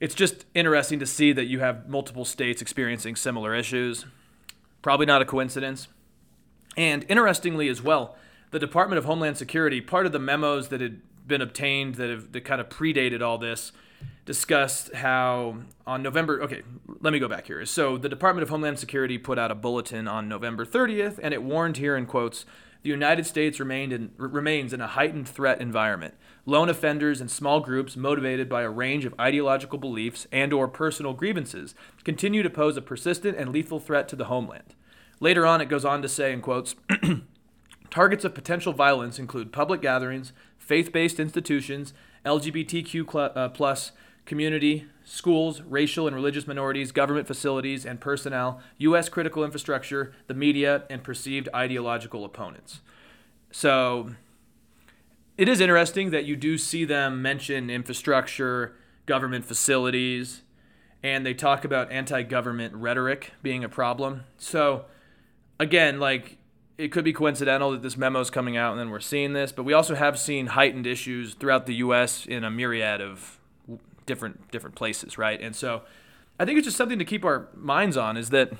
It's 0.00 0.14
just 0.16 0.46
interesting 0.52 0.98
to 0.98 1.06
see 1.06 1.32
that 1.32 1.44
you 1.44 1.60
have 1.60 1.88
multiple 1.88 2.24
states 2.24 2.60
experiencing 2.60 3.14
similar 3.14 3.54
issues. 3.54 4.04
Probably 4.82 5.06
not 5.06 5.22
a 5.22 5.24
coincidence. 5.24 5.88
And 6.76 7.06
interestingly, 7.08 7.68
as 7.68 7.82
well, 7.82 8.16
the 8.50 8.58
Department 8.58 8.98
of 8.98 9.04
Homeland 9.04 9.38
Security, 9.38 9.80
part 9.80 10.06
of 10.06 10.12
the 10.12 10.18
memos 10.18 10.68
that 10.68 10.80
had 10.80 11.00
been 11.26 11.40
obtained 11.40 11.94
that 11.96 12.10
have 12.10 12.32
that 12.32 12.44
kind 12.44 12.60
of 12.60 12.68
predated 12.68 13.22
all 13.22 13.38
this, 13.38 13.72
discussed 14.24 14.92
how 14.94 15.58
on 15.86 16.02
November. 16.02 16.42
Okay, 16.42 16.62
let 17.00 17.12
me 17.12 17.18
go 17.18 17.28
back 17.28 17.46
here. 17.46 17.64
So 17.66 17.96
the 17.96 18.08
Department 18.08 18.42
of 18.42 18.48
Homeland 18.48 18.78
Security 18.78 19.18
put 19.18 19.38
out 19.38 19.50
a 19.50 19.54
bulletin 19.54 20.08
on 20.08 20.28
November 20.28 20.64
30th, 20.64 21.18
and 21.22 21.32
it 21.32 21.42
warned 21.42 21.76
here 21.76 21.96
in 21.96 22.06
quotes. 22.06 22.44
The 22.82 22.90
United 22.90 23.26
States 23.26 23.60
remained 23.60 23.92
in, 23.92 24.10
remains 24.16 24.72
in 24.72 24.80
a 24.80 24.88
heightened 24.88 25.28
threat 25.28 25.60
environment. 25.60 26.14
Lone 26.44 26.68
offenders 26.68 27.20
and 27.20 27.30
small 27.30 27.60
groups 27.60 27.96
motivated 27.96 28.48
by 28.48 28.62
a 28.62 28.70
range 28.70 29.04
of 29.04 29.14
ideological 29.20 29.78
beliefs 29.78 30.26
and 30.32 30.52
or 30.52 30.66
personal 30.66 31.12
grievances 31.12 31.74
continue 32.04 32.42
to 32.42 32.50
pose 32.50 32.76
a 32.76 32.82
persistent 32.82 33.38
and 33.38 33.50
lethal 33.50 33.78
threat 33.78 34.08
to 34.08 34.16
the 34.16 34.24
homeland. 34.24 34.74
Later 35.20 35.46
on 35.46 35.60
it 35.60 35.68
goes 35.68 35.84
on 35.84 36.02
to 36.02 36.08
say 36.08 36.32
in 36.32 36.40
quotes 36.40 36.74
Targets 37.90 38.24
of 38.24 38.34
potential 38.34 38.72
violence 38.72 39.18
include 39.18 39.52
public 39.52 39.82
gatherings, 39.82 40.32
faith-based 40.56 41.20
institutions, 41.20 41.92
LGBTQ 42.24 43.36
uh, 43.36 43.48
plus 43.50 43.92
community, 44.24 44.86
schools, 45.04 45.60
racial 45.62 46.06
and 46.06 46.16
religious 46.16 46.46
minorities, 46.46 46.90
government 46.90 47.26
facilities 47.26 47.84
and 47.84 48.00
personnel, 48.00 48.60
U.S. 48.78 49.08
critical 49.08 49.44
infrastructure, 49.44 50.12
the 50.26 50.34
media, 50.34 50.84
and 50.88 51.04
perceived 51.04 51.48
ideological 51.54 52.24
opponents. 52.24 52.80
So 53.50 54.12
it 55.42 55.48
is 55.48 55.60
interesting 55.60 56.12
that 56.12 56.24
you 56.24 56.36
do 56.36 56.56
see 56.56 56.84
them 56.84 57.20
mention 57.20 57.68
infrastructure, 57.68 58.76
government 59.06 59.44
facilities, 59.44 60.42
and 61.02 61.26
they 61.26 61.34
talk 61.34 61.64
about 61.64 61.90
anti 61.90 62.22
government 62.22 62.72
rhetoric 62.76 63.32
being 63.42 63.64
a 63.64 63.68
problem. 63.68 64.22
So, 64.38 64.84
again, 65.58 65.98
like 65.98 66.38
it 66.78 66.92
could 66.92 67.02
be 67.02 67.12
coincidental 67.12 67.72
that 67.72 67.82
this 67.82 67.96
memo 67.96 68.20
is 68.20 68.30
coming 68.30 68.56
out 68.56 68.70
and 68.70 68.78
then 68.78 68.90
we're 68.90 69.00
seeing 69.00 69.32
this, 69.32 69.50
but 69.50 69.64
we 69.64 69.72
also 69.72 69.96
have 69.96 70.16
seen 70.16 70.46
heightened 70.46 70.86
issues 70.86 71.34
throughout 71.34 71.66
the 71.66 71.74
U.S. 71.74 72.24
in 72.24 72.44
a 72.44 72.50
myriad 72.50 73.00
of 73.00 73.40
different 74.06 74.48
different 74.52 74.76
places, 74.76 75.18
right? 75.18 75.40
And 75.40 75.56
so, 75.56 75.82
I 76.38 76.44
think 76.44 76.56
it's 76.56 76.66
just 76.66 76.76
something 76.76 77.00
to 77.00 77.04
keep 77.04 77.24
our 77.24 77.48
minds 77.56 77.96
on 77.96 78.16
is 78.16 78.30
that 78.30 78.52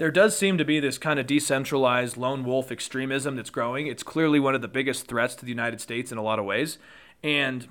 there 0.00 0.10
does 0.10 0.34
seem 0.34 0.56
to 0.56 0.64
be 0.64 0.80
this 0.80 0.96
kind 0.96 1.20
of 1.20 1.26
decentralized 1.26 2.16
lone 2.16 2.42
wolf 2.42 2.72
extremism 2.72 3.36
that's 3.36 3.50
growing. 3.50 3.86
It's 3.86 4.02
clearly 4.02 4.40
one 4.40 4.54
of 4.54 4.62
the 4.62 4.68
biggest 4.68 5.06
threats 5.06 5.34
to 5.34 5.44
the 5.44 5.50
United 5.50 5.78
States 5.78 6.10
in 6.10 6.16
a 6.16 6.22
lot 6.22 6.38
of 6.38 6.46
ways, 6.46 6.78
and 7.22 7.68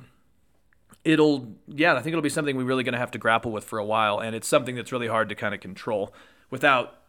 it'll 1.03 1.55
yeah, 1.67 1.95
I 1.95 2.03
think 2.03 2.13
it'll 2.13 2.21
be 2.21 2.29
something 2.29 2.55
we're 2.55 2.65
really 2.65 2.83
going 2.83 2.93
to 2.93 2.99
have 2.99 3.09
to 3.11 3.17
grapple 3.17 3.51
with 3.51 3.63
for 3.63 3.79
a 3.79 3.83
while, 3.83 4.19
and 4.19 4.35
it's 4.35 4.47
something 4.47 4.75
that's 4.75 4.91
really 4.91 5.07
hard 5.07 5.27
to 5.29 5.33
kind 5.35 5.55
of 5.55 5.59
control 5.59 6.13
without 6.51 6.99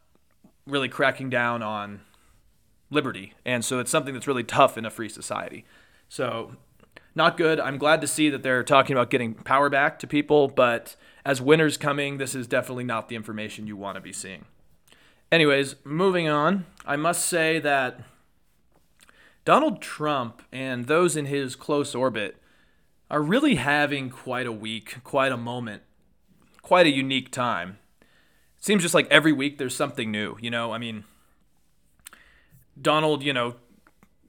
really 0.67 0.89
cracking 0.89 1.29
down 1.29 1.63
on 1.63 2.01
liberty. 2.89 3.35
And 3.45 3.63
so 3.63 3.79
it's 3.79 3.91
something 3.91 4.15
that's 4.15 4.27
really 4.27 4.43
tough 4.43 4.79
in 4.79 4.87
a 4.87 4.91
free 4.91 5.11
society. 5.11 5.67
So, 6.09 6.57
not 7.15 7.37
good. 7.37 7.61
I'm 7.61 7.77
glad 7.77 8.01
to 8.01 8.07
see 8.07 8.31
that 8.31 8.43
they're 8.43 8.65
talking 8.65 8.97
about 8.97 9.11
getting 9.11 9.35
power 9.35 9.69
back 9.69 9.99
to 9.99 10.07
people, 10.07 10.49
but 10.49 10.97
as 11.27 11.43
winter's 11.43 11.77
coming, 11.77 12.17
this 12.17 12.35
is 12.35 12.47
definitely 12.47 12.85
not 12.85 13.11
the 13.11 13.17
information 13.17 13.67
you 13.67 13.77
want 13.77 13.97
to 13.97 14.01
be 14.01 14.15
seeing. 14.15 14.47
Anyways, 15.33 15.77
moving 15.85 16.29
on, 16.29 16.67
I 16.85 16.97
must 16.97 17.25
say 17.25 17.61
that 17.61 18.01
Donald 19.45 19.81
Trump 19.81 20.43
and 20.51 20.87
those 20.87 21.17
in 21.17 21.27
his 21.27 21.55
close 21.55 21.95
orbit 21.95 22.37
are 23.09 23.23
really 23.23 23.55
having 23.55 24.11
quite 24.11 24.47
a 24.47 24.53
week, 24.53 24.97
quite 25.05 25.31
a 25.31 25.37
moment, 25.37 25.83
quite 26.63 26.87
a 26.87 26.91
unique 26.91 27.31
time. 27.31 27.79
It 28.59 28.65
seems 28.65 28.83
just 28.83 28.95
like 28.95 29.09
every 29.09 29.33
week 29.33 29.59
there's 29.59 29.75
something 29.75 30.11
new, 30.11 30.37
you 30.41 30.51
know? 30.51 30.73
I 30.73 30.79
mean, 30.79 31.05
Donald, 32.81 33.23
you 33.23 33.33
know, 33.33 33.55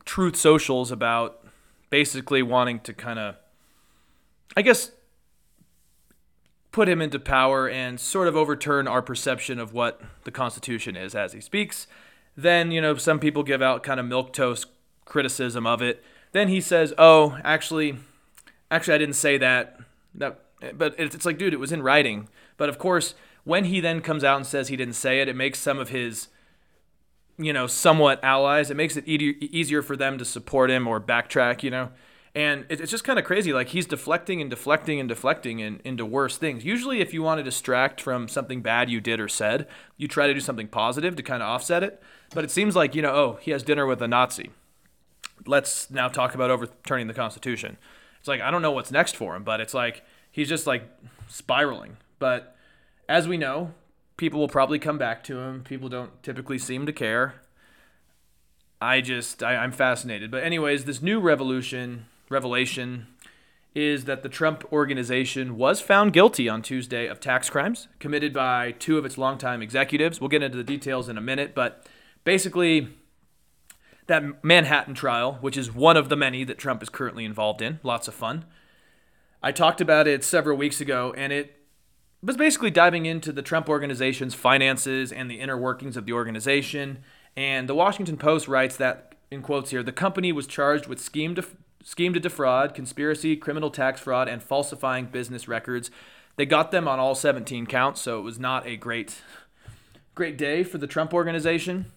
truth 0.05 0.35
socials 0.35 0.91
about 0.91 1.45
basically 1.89 2.43
wanting 2.43 2.79
to 2.81 2.93
kind 2.93 3.19
of, 3.19 3.35
I 4.55 4.61
guess, 4.61 4.91
put 6.71 6.87
him 6.87 7.01
into 7.01 7.19
power 7.19 7.69
and 7.69 7.99
sort 7.99 8.27
of 8.27 8.35
overturn 8.35 8.87
our 8.87 9.01
perception 9.01 9.59
of 9.59 9.73
what 9.73 10.01
the 10.23 10.31
Constitution 10.31 10.95
is 10.95 11.13
as 11.15 11.33
he 11.33 11.41
speaks. 11.41 11.87
Then, 12.35 12.71
you 12.71 12.81
know, 12.81 12.95
some 12.95 13.19
people 13.19 13.43
give 13.43 13.61
out 13.61 13.83
kind 13.83 13.99
of 13.99 14.05
milquetoast 14.05 14.67
criticism 15.05 15.67
of 15.67 15.81
it. 15.81 16.03
Then 16.31 16.47
he 16.47 16.61
says, 16.61 16.93
"Oh, 16.97 17.37
actually, 17.43 17.97
actually, 18.69 18.93
I 18.95 18.97
didn't 18.99 19.15
say 19.15 19.37
that." 19.37 19.79
That, 20.15 20.39
but 20.77 20.95
it's 20.97 21.25
like, 21.25 21.37
dude, 21.37 21.53
it 21.53 21.59
was 21.59 21.71
in 21.71 21.81
writing. 21.81 22.29
But 22.57 22.69
of 22.69 22.77
course, 22.77 23.15
when 23.43 23.65
he 23.65 23.79
then 23.79 24.01
comes 24.01 24.23
out 24.23 24.37
and 24.37 24.45
says 24.45 24.69
he 24.69 24.77
didn't 24.77 24.93
say 24.93 25.19
it, 25.19 25.27
it 25.27 25.35
makes 25.35 25.59
some 25.59 25.79
of 25.79 25.89
his 25.89 26.29
you 27.37 27.53
know, 27.53 27.67
somewhat 27.67 28.23
allies. 28.23 28.69
It 28.69 28.77
makes 28.77 28.95
it 28.95 29.07
e- 29.07 29.37
easier 29.41 29.81
for 29.81 29.97
them 29.97 30.17
to 30.17 30.25
support 30.25 30.69
him 30.69 30.87
or 30.87 31.01
backtrack, 31.01 31.63
you 31.63 31.71
know. 31.71 31.89
And 32.33 32.65
it's 32.69 32.89
just 32.89 33.03
kind 33.03 33.19
of 33.19 33.25
crazy. 33.25 33.51
Like 33.51 33.69
he's 33.69 33.85
deflecting 33.85 34.39
and 34.39 34.49
deflecting 34.49 35.01
and 35.01 35.09
deflecting 35.09 35.59
in, 35.59 35.81
into 35.83 36.05
worse 36.05 36.37
things. 36.37 36.63
Usually, 36.63 37.01
if 37.01 37.13
you 37.13 37.21
want 37.21 37.39
to 37.39 37.43
distract 37.43 37.99
from 37.99 38.29
something 38.29 38.61
bad 38.61 38.89
you 38.89 39.01
did 39.01 39.19
or 39.19 39.27
said, 39.27 39.67
you 39.97 40.07
try 40.07 40.27
to 40.27 40.33
do 40.33 40.39
something 40.39 40.67
positive 40.69 41.17
to 41.17 41.23
kind 41.23 41.43
of 41.43 41.49
offset 41.49 41.83
it. 41.83 42.01
But 42.33 42.45
it 42.45 42.51
seems 42.51 42.75
like, 42.75 42.95
you 42.95 43.01
know, 43.01 43.13
oh, 43.13 43.39
he 43.41 43.51
has 43.51 43.63
dinner 43.63 43.85
with 43.85 44.01
a 44.01 44.07
Nazi. 44.07 44.51
Let's 45.45 45.91
now 45.91 46.07
talk 46.07 46.33
about 46.33 46.51
overturning 46.51 47.07
the 47.07 47.13
Constitution. 47.13 47.77
It's 48.19 48.27
like, 48.27 48.39
I 48.39 48.49
don't 48.49 48.61
know 48.61 48.71
what's 48.71 48.91
next 48.91 49.17
for 49.17 49.35
him, 49.35 49.43
but 49.43 49.59
it's 49.59 49.73
like 49.73 50.03
he's 50.31 50.47
just 50.47 50.65
like 50.65 50.83
spiraling. 51.27 51.97
But 52.17 52.55
as 53.09 53.27
we 53.27 53.35
know, 53.35 53.73
people 54.15 54.39
will 54.39 54.47
probably 54.47 54.79
come 54.79 54.97
back 54.97 55.21
to 55.25 55.39
him. 55.39 55.63
People 55.63 55.89
don't 55.89 56.23
typically 56.23 56.59
seem 56.59 56.85
to 56.85 56.93
care. 56.93 57.41
I 58.79 59.01
just 59.01 59.43
I, 59.43 59.57
I'm 59.57 59.73
fascinated. 59.73 60.31
But 60.31 60.43
anyways, 60.43 60.85
this 60.85 61.01
new 61.01 61.19
revolution 61.19 62.05
revelation 62.31 63.07
is 63.73 64.05
that 64.05 64.23
the 64.23 64.29
Trump 64.29 64.65
organization 64.71 65.57
was 65.57 65.79
found 65.79 66.11
guilty 66.11 66.49
on 66.49 66.61
Tuesday 66.61 67.07
of 67.07 67.19
tax 67.19 67.49
crimes 67.49 67.87
committed 67.99 68.33
by 68.33 68.71
two 68.71 68.97
of 68.97 69.05
its 69.05 69.17
longtime 69.17 69.61
executives. 69.61 70.19
We'll 70.19 70.29
get 70.29 70.43
into 70.43 70.57
the 70.57 70.63
details 70.63 71.07
in 71.07 71.17
a 71.17 71.21
minute, 71.21 71.55
but 71.55 71.87
basically 72.23 72.89
that 74.07 74.43
Manhattan 74.43 74.93
trial, 74.93 75.37
which 75.39 75.57
is 75.57 75.73
one 75.73 75.95
of 75.95 76.09
the 76.09 76.17
many 76.17 76.43
that 76.43 76.57
Trump 76.57 76.83
is 76.83 76.89
currently 76.89 77.23
involved 77.23 77.61
in, 77.61 77.79
lots 77.81 78.09
of 78.09 78.13
fun. 78.13 78.45
I 79.41 79.51
talked 79.51 79.79
about 79.79 80.05
it 80.05 80.23
several 80.23 80.57
weeks 80.57 80.81
ago, 80.81 81.13
and 81.15 81.31
it 81.31 81.55
was 82.21 82.37
basically 82.37 82.71
diving 82.71 83.05
into 83.05 83.31
the 83.31 83.41
Trump 83.41 83.69
organization's 83.69 84.35
finances 84.35 85.11
and 85.11 85.31
the 85.31 85.39
inner 85.39 85.57
workings 85.57 85.95
of 85.95 86.05
the 86.05 86.13
organization. 86.13 86.99
And 87.35 87.69
the 87.69 87.73
Washington 87.73 88.17
Post 88.17 88.47
writes 88.47 88.75
that, 88.77 89.15
in 89.31 89.41
quotes 89.41 89.71
here, 89.71 89.81
the 89.81 89.93
company 89.93 90.31
was 90.31 90.45
charged 90.45 90.87
with 90.87 90.99
scheme 90.99 91.33
to, 91.35 91.45
scheme 91.83 92.13
to 92.13 92.19
defraud, 92.19 92.73
conspiracy, 92.73 93.35
criminal 93.35 93.69
tax 93.69 94.01
fraud, 94.01 94.27
and 94.27 94.41
falsifying 94.41 95.05
business 95.05 95.47
records. 95.47 95.91
They 96.35 96.45
got 96.45 96.71
them 96.71 96.87
on 96.87 96.99
all 96.99 97.15
17 97.15 97.65
counts, 97.65 98.01
so 98.01 98.19
it 98.19 98.23
was 98.23 98.39
not 98.39 98.65
a 98.65 98.75
great, 98.77 99.21
great 100.15 100.37
day 100.37 100.63
for 100.63 100.77
the 100.77 100.87
Trump 100.87 101.13
organization. 101.13 101.91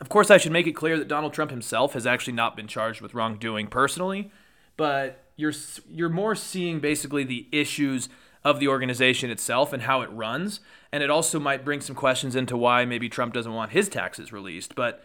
Of 0.00 0.08
course, 0.08 0.30
I 0.30 0.38
should 0.38 0.52
make 0.52 0.66
it 0.66 0.72
clear 0.72 0.98
that 0.98 1.08
Donald 1.08 1.32
Trump 1.32 1.50
himself 1.50 1.92
has 1.94 2.06
actually 2.06 2.34
not 2.34 2.56
been 2.56 2.66
charged 2.66 3.00
with 3.00 3.14
wrongdoing 3.14 3.68
personally, 3.68 4.30
but 4.76 5.24
you're 5.36 5.52
you're 5.88 6.08
more 6.08 6.34
seeing 6.34 6.80
basically 6.80 7.24
the 7.24 7.46
issues 7.52 8.08
of 8.44 8.60
the 8.60 8.68
organization 8.68 9.30
itself 9.30 9.72
and 9.72 9.84
how 9.84 10.02
it 10.02 10.10
runs. 10.10 10.60
And 10.92 11.02
it 11.02 11.10
also 11.10 11.40
might 11.40 11.64
bring 11.64 11.80
some 11.80 11.96
questions 11.96 12.36
into 12.36 12.56
why 12.56 12.84
maybe 12.84 13.08
Trump 13.08 13.32
doesn't 13.32 13.52
want 13.54 13.72
his 13.72 13.88
taxes 13.88 14.32
released. 14.32 14.74
But 14.74 15.04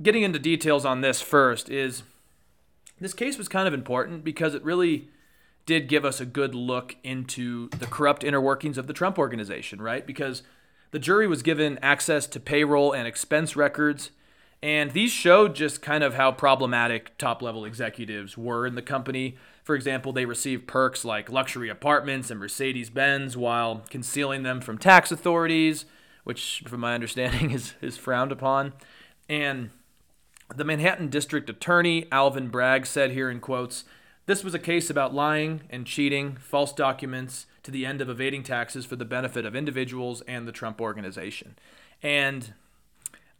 getting 0.00 0.22
into 0.22 0.38
details 0.38 0.84
on 0.84 1.00
this 1.00 1.20
first 1.20 1.68
is 1.68 2.04
this 3.00 3.14
case 3.14 3.38
was 3.38 3.48
kind 3.48 3.66
of 3.66 3.74
important 3.74 4.24
because 4.24 4.54
it 4.54 4.62
really 4.62 5.08
did 5.66 5.88
give 5.88 6.04
us 6.04 6.20
a 6.20 6.26
good 6.26 6.54
look 6.54 6.96
into 7.02 7.68
the 7.70 7.86
corrupt 7.86 8.24
inner 8.24 8.40
workings 8.40 8.78
of 8.78 8.86
the 8.86 8.92
Trump 8.92 9.18
organization, 9.18 9.80
right? 9.80 10.06
Because 10.06 10.42
The 10.92 10.98
jury 10.98 11.28
was 11.28 11.42
given 11.42 11.78
access 11.82 12.26
to 12.26 12.40
payroll 12.40 12.92
and 12.92 13.06
expense 13.06 13.54
records, 13.54 14.10
and 14.62 14.90
these 14.90 15.12
showed 15.12 15.54
just 15.54 15.80
kind 15.82 16.02
of 16.02 16.14
how 16.14 16.32
problematic 16.32 17.16
top 17.16 17.42
level 17.42 17.64
executives 17.64 18.36
were 18.36 18.66
in 18.66 18.74
the 18.74 18.82
company. 18.82 19.36
For 19.62 19.76
example, 19.76 20.12
they 20.12 20.24
received 20.24 20.66
perks 20.66 21.04
like 21.04 21.30
luxury 21.30 21.68
apartments 21.68 22.30
and 22.30 22.40
Mercedes 22.40 22.90
Benz 22.90 23.36
while 23.36 23.84
concealing 23.88 24.42
them 24.42 24.60
from 24.60 24.78
tax 24.78 25.12
authorities, 25.12 25.86
which, 26.24 26.64
from 26.66 26.80
my 26.80 26.94
understanding, 26.96 27.52
is, 27.52 27.74
is 27.80 27.96
frowned 27.96 28.32
upon. 28.32 28.72
And 29.28 29.70
the 30.56 30.64
Manhattan 30.64 31.08
District 31.08 31.48
Attorney, 31.48 32.06
Alvin 32.10 32.48
Bragg, 32.48 32.86
said 32.86 33.12
here 33.12 33.30
in 33.30 33.40
quotes 33.40 33.84
This 34.26 34.44
was 34.44 34.54
a 34.54 34.58
case 34.58 34.90
about 34.90 35.14
lying 35.14 35.62
and 35.70 35.86
cheating, 35.86 36.36
false 36.36 36.72
documents, 36.72 37.46
to 37.62 37.70
the 37.70 37.86
end 37.86 38.00
of 38.00 38.08
evading 38.08 38.42
taxes 38.42 38.86
for 38.86 38.96
the 38.96 39.04
benefit 39.04 39.44
of 39.44 39.54
individuals 39.54 40.22
and 40.22 40.46
the 40.46 40.52
Trump 40.52 40.80
organization. 40.80 41.56
And 42.02 42.54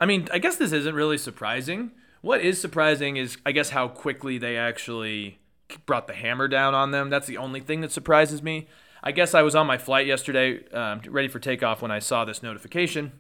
I 0.01 0.07
mean, 0.07 0.29
I 0.33 0.39
guess 0.39 0.57
this 0.57 0.73
isn't 0.73 0.95
really 0.95 1.19
surprising. 1.19 1.93
What 2.23 2.41
is 2.41 2.61
surprising 2.61 3.17
is, 3.17 3.39
I 3.45 3.53
guess, 3.53 3.71
how 3.71 3.89
quickly 3.89 4.39
they 4.39 4.57
actually 4.57 5.39
brought 5.87 6.07
the 6.07 6.15
hammer 6.15 6.49
down 6.49 6.75
on 6.75 6.91
them. 6.91 7.11
That's 7.11 7.27
the 7.27 7.39
only 7.39 7.61
thing 7.61 7.81
that 7.81 7.93
surprises 7.93 8.43
me. 8.43 8.69
I 9.03 9.13
guess 9.13 9.35
I 9.35 9.43
was 9.43 9.55
on 9.55 9.67
my 9.67 9.79
flight 9.79 10.07
yesterday, 10.07 10.69
um, 10.71 11.01
ready 11.09 11.29
for 11.29 11.39
takeoff, 11.39 11.81
when 11.81 11.91
I 11.91 11.99
saw 11.99 12.25
this 12.25 12.43
notification. 12.43 13.13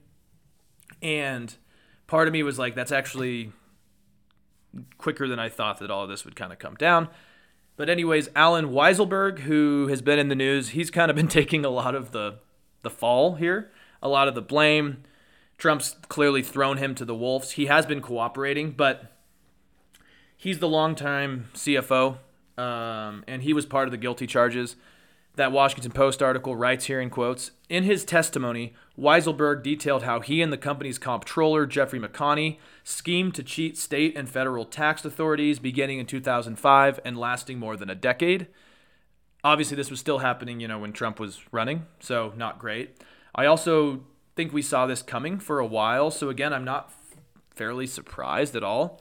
And 1.00 1.54
part 2.06 2.28
of 2.28 2.32
me 2.32 2.42
was 2.42 2.58
like, 2.58 2.74
that's 2.74 2.92
actually 2.92 3.52
quicker 4.98 5.28
than 5.28 5.38
I 5.38 5.48
thought 5.48 5.78
that 5.78 5.90
all 5.90 6.04
of 6.04 6.08
this 6.08 6.24
would 6.24 6.36
kind 6.36 6.52
of 6.52 6.58
come 6.58 6.74
down. 6.74 7.08
But 7.76 7.88
anyways, 7.88 8.28
Allen 8.36 8.66
Weisselberg, 8.66 9.40
who 9.40 9.86
has 9.88 10.02
been 10.02 10.18
in 10.18 10.28
the 10.28 10.34
news, 10.34 10.70
he's 10.70 10.90
kind 10.90 11.10
of 11.10 11.16
been 11.16 11.28
taking 11.40 11.64
a 11.64 11.70
lot 11.70 11.94
of 11.94 12.12
the 12.12 12.38
the 12.82 12.90
fall 12.90 13.34
here, 13.34 13.70
a 14.02 14.08
lot 14.08 14.28
of 14.28 14.34
the 14.34 14.42
blame. 14.42 15.02
Trump's 15.58 15.96
clearly 16.08 16.42
thrown 16.42 16.78
him 16.78 16.94
to 16.94 17.04
the 17.04 17.14
wolves. 17.14 17.52
He 17.52 17.66
has 17.66 17.84
been 17.84 18.00
cooperating, 18.00 18.70
but 18.70 19.12
he's 20.36 20.58
the 20.58 20.68
longtime 20.68 21.50
CFO, 21.54 22.16
um, 22.56 23.24
and 23.28 23.42
he 23.42 23.52
was 23.52 23.66
part 23.66 23.86
of 23.86 23.92
the 23.92 23.98
guilty 23.98 24.26
charges. 24.26 24.76
That 25.36 25.52
Washington 25.52 25.92
Post 25.92 26.22
article 26.22 26.56
writes 26.56 26.86
here 26.86 27.00
in 27.00 27.08
quotes 27.08 27.52
In 27.68 27.84
his 27.84 28.04
testimony, 28.04 28.74
Weisselberg 28.98 29.62
detailed 29.62 30.02
how 30.02 30.20
he 30.20 30.42
and 30.42 30.52
the 30.52 30.58
company's 30.58 30.98
comptroller, 30.98 31.66
Jeffrey 31.66 32.00
McConney, 32.00 32.58
schemed 32.82 33.34
to 33.36 33.42
cheat 33.42 33.78
state 33.78 34.16
and 34.16 34.28
federal 34.28 34.64
tax 34.64 35.04
authorities 35.04 35.58
beginning 35.58 35.98
in 35.98 36.06
2005 36.06 37.00
and 37.04 37.16
lasting 37.16 37.58
more 37.58 37.76
than 37.76 37.88
a 37.88 37.94
decade. 37.94 38.48
Obviously, 39.42 39.76
this 39.76 39.90
was 39.90 40.00
still 40.00 40.18
happening, 40.18 40.60
you 40.60 40.68
know, 40.68 40.78
when 40.78 40.92
Trump 40.92 41.18
was 41.18 41.40
running, 41.52 41.86
so 42.00 42.32
not 42.36 42.58
great. 42.58 42.98
I 43.34 43.46
also 43.46 44.04
think 44.36 44.52
we 44.52 44.62
saw 44.62 44.86
this 44.86 45.00
coming 45.00 45.38
for 45.38 45.60
a 45.60 45.66
while, 45.66 46.10
so 46.10 46.28
again, 46.28 46.52
I'm 46.52 46.64
not 46.64 46.92
fairly 47.54 47.86
surprised 47.86 48.56
at 48.56 48.64
all. 48.64 49.00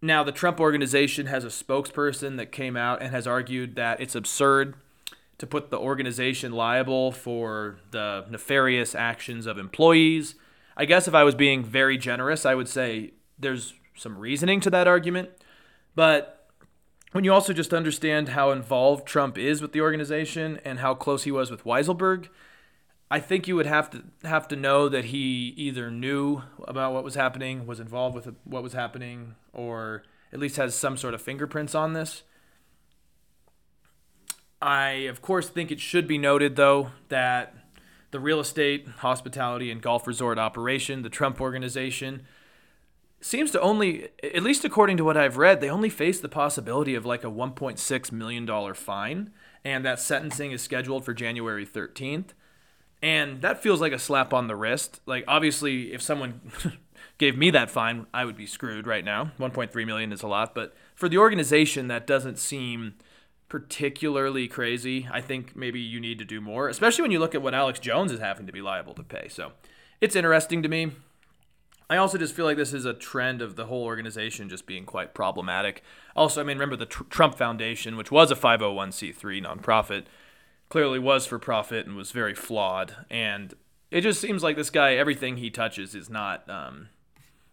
Now, 0.00 0.22
the 0.22 0.32
Trump 0.32 0.60
organization 0.60 1.26
has 1.26 1.44
a 1.44 1.48
spokesperson 1.48 2.36
that 2.36 2.52
came 2.52 2.76
out 2.76 3.02
and 3.02 3.10
has 3.10 3.26
argued 3.26 3.76
that 3.76 4.00
it's 4.00 4.14
absurd 4.14 4.74
to 5.38 5.46
put 5.46 5.70
the 5.70 5.78
organization 5.78 6.52
liable 6.52 7.12
for 7.12 7.78
the 7.90 8.24
nefarious 8.30 8.94
actions 8.94 9.46
of 9.46 9.58
employees. 9.58 10.34
I 10.76 10.84
guess 10.84 11.08
if 11.08 11.14
I 11.14 11.24
was 11.24 11.34
being 11.34 11.64
very 11.64 11.98
generous, 11.98 12.46
I 12.46 12.54
would 12.54 12.68
say 12.68 13.12
there's 13.38 13.74
some 13.96 14.18
reasoning 14.18 14.60
to 14.60 14.70
that 14.70 14.88
argument. 14.88 15.30
But 15.94 16.48
when 17.12 17.24
you 17.24 17.32
also 17.32 17.52
just 17.52 17.72
understand 17.72 18.30
how 18.30 18.50
involved 18.50 19.06
Trump 19.06 19.38
is 19.38 19.62
with 19.62 19.72
the 19.72 19.80
organization 19.80 20.60
and 20.64 20.80
how 20.80 20.94
close 20.94 21.24
he 21.24 21.30
was 21.30 21.50
with 21.50 21.64
Weisselberg, 21.64 22.28
I 23.10 23.20
think 23.20 23.46
you 23.46 23.54
would 23.54 23.66
have 23.66 23.90
to 23.90 24.02
have 24.24 24.48
to 24.48 24.56
know 24.56 24.88
that 24.88 25.06
he 25.06 25.54
either 25.56 25.90
knew 25.90 26.42
about 26.66 26.92
what 26.92 27.04
was 27.04 27.14
happening, 27.14 27.66
was 27.66 27.78
involved 27.78 28.16
with 28.16 28.34
what 28.42 28.62
was 28.62 28.72
happening, 28.72 29.36
or 29.52 30.02
at 30.32 30.40
least 30.40 30.56
has 30.56 30.74
some 30.74 30.96
sort 30.96 31.14
of 31.14 31.22
fingerprints 31.22 31.74
on 31.74 31.92
this. 31.92 32.24
I, 34.64 34.90
of 35.10 35.20
course, 35.20 35.50
think 35.50 35.70
it 35.70 35.78
should 35.78 36.08
be 36.08 36.16
noted, 36.16 36.56
though, 36.56 36.90
that 37.10 37.54
the 38.12 38.18
real 38.18 38.40
estate, 38.40 38.88
hospitality, 38.98 39.70
and 39.70 39.82
golf 39.82 40.06
resort 40.06 40.38
operation, 40.38 41.02
the 41.02 41.10
Trump 41.10 41.38
organization, 41.38 42.22
seems 43.20 43.50
to 43.50 43.60
only, 43.60 44.08
at 44.22 44.42
least 44.42 44.64
according 44.64 44.96
to 44.96 45.04
what 45.04 45.18
I've 45.18 45.36
read, 45.36 45.60
they 45.60 45.68
only 45.68 45.90
face 45.90 46.18
the 46.18 46.30
possibility 46.30 46.94
of 46.94 47.04
like 47.04 47.24
a 47.24 47.30
$1.6 47.30 48.12
million 48.12 48.74
fine, 48.74 49.32
and 49.66 49.84
that 49.84 50.00
sentencing 50.00 50.52
is 50.52 50.62
scheduled 50.62 51.04
for 51.04 51.12
January 51.12 51.66
13th. 51.66 52.28
And 53.02 53.42
that 53.42 53.62
feels 53.62 53.82
like 53.82 53.92
a 53.92 53.98
slap 53.98 54.32
on 54.32 54.46
the 54.46 54.56
wrist. 54.56 55.02
Like, 55.04 55.24
obviously, 55.28 55.92
if 55.92 56.00
someone 56.00 56.40
gave 57.18 57.36
me 57.36 57.50
that 57.50 57.70
fine, 57.70 58.06
I 58.14 58.24
would 58.24 58.36
be 58.36 58.46
screwed 58.46 58.86
right 58.86 59.04
now. 59.04 59.30
1.3 59.38 59.86
million 59.86 60.10
is 60.10 60.22
a 60.22 60.26
lot, 60.26 60.54
but 60.54 60.74
for 60.94 61.10
the 61.10 61.18
organization, 61.18 61.88
that 61.88 62.06
doesn't 62.06 62.38
seem 62.38 62.94
particularly 63.54 64.48
crazy. 64.48 65.06
I 65.12 65.20
think 65.20 65.54
maybe 65.54 65.78
you 65.78 66.00
need 66.00 66.18
to 66.18 66.24
do 66.24 66.40
more, 66.40 66.68
especially 66.68 67.02
when 67.02 67.12
you 67.12 67.20
look 67.20 67.36
at 67.36 67.40
what 67.40 67.54
Alex 67.54 67.78
Jones 67.78 68.10
is 68.10 68.18
having 68.18 68.48
to 68.48 68.52
be 68.52 68.60
liable 68.60 68.94
to 68.94 69.04
pay. 69.04 69.28
So 69.28 69.52
it's 70.00 70.16
interesting 70.16 70.60
to 70.64 70.68
me. 70.68 70.90
I 71.88 71.96
also 71.96 72.18
just 72.18 72.34
feel 72.34 72.46
like 72.46 72.56
this 72.56 72.74
is 72.74 72.84
a 72.84 72.92
trend 72.92 73.40
of 73.40 73.54
the 73.54 73.66
whole 73.66 73.84
organization 73.84 74.48
just 74.48 74.66
being 74.66 74.84
quite 74.84 75.14
problematic. 75.14 75.84
Also, 76.16 76.40
I 76.40 76.44
mean, 76.44 76.56
remember 76.56 76.74
the 76.74 76.84
Tr- 76.84 77.04
Trump 77.04 77.36
Foundation, 77.36 77.96
which 77.96 78.10
was 78.10 78.32
a 78.32 78.34
501c3 78.34 79.46
nonprofit, 79.46 80.06
clearly 80.68 80.98
was 80.98 81.24
for 81.24 81.38
profit 81.38 81.86
and 81.86 81.94
was 81.94 82.10
very 82.10 82.34
flawed. 82.34 82.96
And 83.08 83.54
it 83.92 84.00
just 84.00 84.20
seems 84.20 84.42
like 84.42 84.56
this 84.56 84.70
guy, 84.70 84.94
everything 84.94 85.36
he 85.36 85.50
touches 85.50 85.94
is 85.94 86.10
not 86.10 86.50
um, 86.50 86.88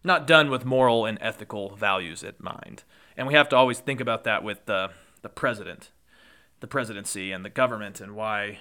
not 0.03 0.25
done 0.25 0.49
with 0.49 0.65
moral 0.65 1.05
and 1.05 1.19
ethical 1.21 1.75
values 1.75 2.23
at 2.23 2.41
mind. 2.41 2.85
And 3.15 3.27
we 3.27 3.35
have 3.35 3.49
to 3.49 3.55
always 3.55 3.77
think 3.77 4.01
about 4.01 4.23
that 4.23 4.43
with 4.43 4.65
the 4.65 4.89
the 5.21 5.29
president, 5.29 5.91
the 6.59 6.67
presidency, 6.67 7.31
and 7.31 7.43
the 7.45 7.49
government, 7.49 8.01
and 8.01 8.15
why, 8.15 8.59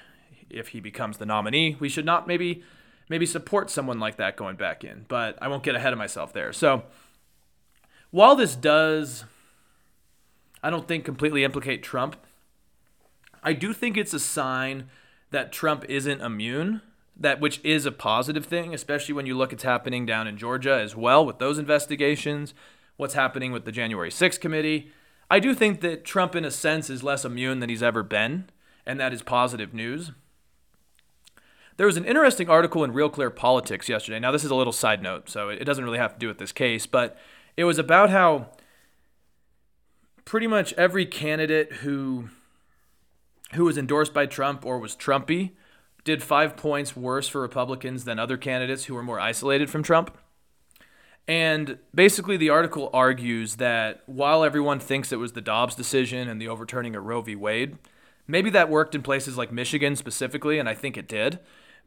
if 0.48 0.68
he 0.68 0.80
becomes 0.80 1.18
the 1.18 1.26
nominee, 1.26 1.76
we 1.78 1.88
should 1.88 2.04
not 2.04 2.26
maybe 2.26 2.62
maybe 3.08 3.26
support 3.26 3.70
someone 3.70 3.98
like 3.98 4.16
that 4.16 4.36
going 4.36 4.56
back 4.56 4.84
in. 4.84 5.04
But 5.08 5.36
I 5.42 5.48
won't 5.48 5.64
get 5.64 5.74
ahead 5.74 5.92
of 5.92 5.98
myself 5.98 6.32
there. 6.32 6.52
So 6.52 6.84
while 8.10 8.36
this 8.36 8.54
does, 8.54 9.24
I 10.62 10.70
don't 10.70 10.86
think 10.86 11.04
completely 11.04 11.44
implicate 11.44 11.82
Trump. 11.82 12.16
I 13.42 13.52
do 13.52 13.72
think 13.72 13.96
it's 13.96 14.14
a 14.14 14.20
sign 14.20 14.88
that 15.30 15.52
Trump 15.52 15.84
isn't 15.88 16.20
immune 16.20 16.82
that 17.16 17.40
which 17.40 17.60
is 17.62 17.84
a 17.84 17.92
positive 17.92 18.46
thing, 18.46 18.72
especially 18.72 19.12
when 19.12 19.26
you 19.26 19.36
look 19.36 19.50
at 19.52 19.56
what's 19.56 19.64
happening 19.64 20.06
down 20.06 20.26
in 20.26 20.38
Georgia 20.38 20.80
as 20.80 20.96
well 20.96 21.24
with 21.24 21.38
those 21.38 21.58
investigations, 21.58 22.54
what's 22.96 23.12
happening 23.14 23.52
with 23.52 23.66
the 23.66 23.72
January 23.72 24.10
6th 24.10 24.40
committee. 24.40 24.90
I 25.30 25.38
do 25.38 25.54
think 25.54 25.80
that 25.82 26.04
Trump, 26.04 26.34
in 26.34 26.44
a 26.44 26.50
sense, 26.50 26.90
is 26.90 27.04
less 27.04 27.24
immune 27.24 27.60
than 27.60 27.70
he's 27.70 27.82
ever 27.82 28.02
been, 28.02 28.50
and 28.84 28.98
that 28.98 29.12
is 29.12 29.22
positive 29.22 29.72
news. 29.72 30.10
There 31.76 31.86
was 31.86 31.96
an 31.96 32.04
interesting 32.04 32.50
article 32.50 32.82
in 32.84 32.92
Real 32.92 33.08
Clear 33.08 33.30
Politics 33.30 33.88
yesterday. 33.88 34.18
Now, 34.18 34.32
this 34.32 34.44
is 34.44 34.50
a 34.50 34.54
little 34.56 34.72
side 34.72 35.02
note, 35.02 35.30
so 35.30 35.48
it 35.48 35.64
doesn't 35.64 35.84
really 35.84 35.98
have 35.98 36.14
to 36.14 36.18
do 36.18 36.28
with 36.28 36.38
this 36.38 36.52
case, 36.52 36.84
but 36.84 37.16
it 37.56 37.64
was 37.64 37.78
about 37.78 38.10
how 38.10 38.48
pretty 40.24 40.46
much 40.46 40.72
every 40.74 41.06
candidate 41.06 41.72
who 41.74 42.28
who 43.54 43.64
was 43.64 43.76
endorsed 43.76 44.14
by 44.14 44.26
Trump 44.26 44.64
or 44.64 44.78
was 44.78 44.94
Trumpy 44.94 45.50
did 46.04 46.22
five 46.22 46.56
points 46.56 46.94
worse 46.94 47.26
for 47.26 47.40
Republicans 47.40 48.04
than 48.04 48.18
other 48.18 48.36
candidates 48.36 48.84
who 48.84 48.94
were 48.94 49.02
more 49.02 49.18
isolated 49.18 49.68
from 49.68 49.82
Trump. 49.82 50.16
And 51.30 51.78
basically, 51.94 52.36
the 52.36 52.50
article 52.50 52.90
argues 52.92 53.54
that 53.56 54.02
while 54.06 54.42
everyone 54.42 54.80
thinks 54.80 55.12
it 55.12 55.20
was 55.20 55.30
the 55.30 55.40
Dobbs 55.40 55.76
decision 55.76 56.28
and 56.28 56.42
the 56.42 56.48
overturning 56.48 56.96
of 56.96 57.04
Roe 57.04 57.22
v. 57.22 57.36
Wade, 57.36 57.78
maybe 58.26 58.50
that 58.50 58.68
worked 58.68 58.96
in 58.96 59.02
places 59.02 59.38
like 59.38 59.52
Michigan 59.52 59.94
specifically, 59.94 60.58
and 60.58 60.68
I 60.68 60.74
think 60.74 60.96
it 60.96 61.06
did. 61.06 61.38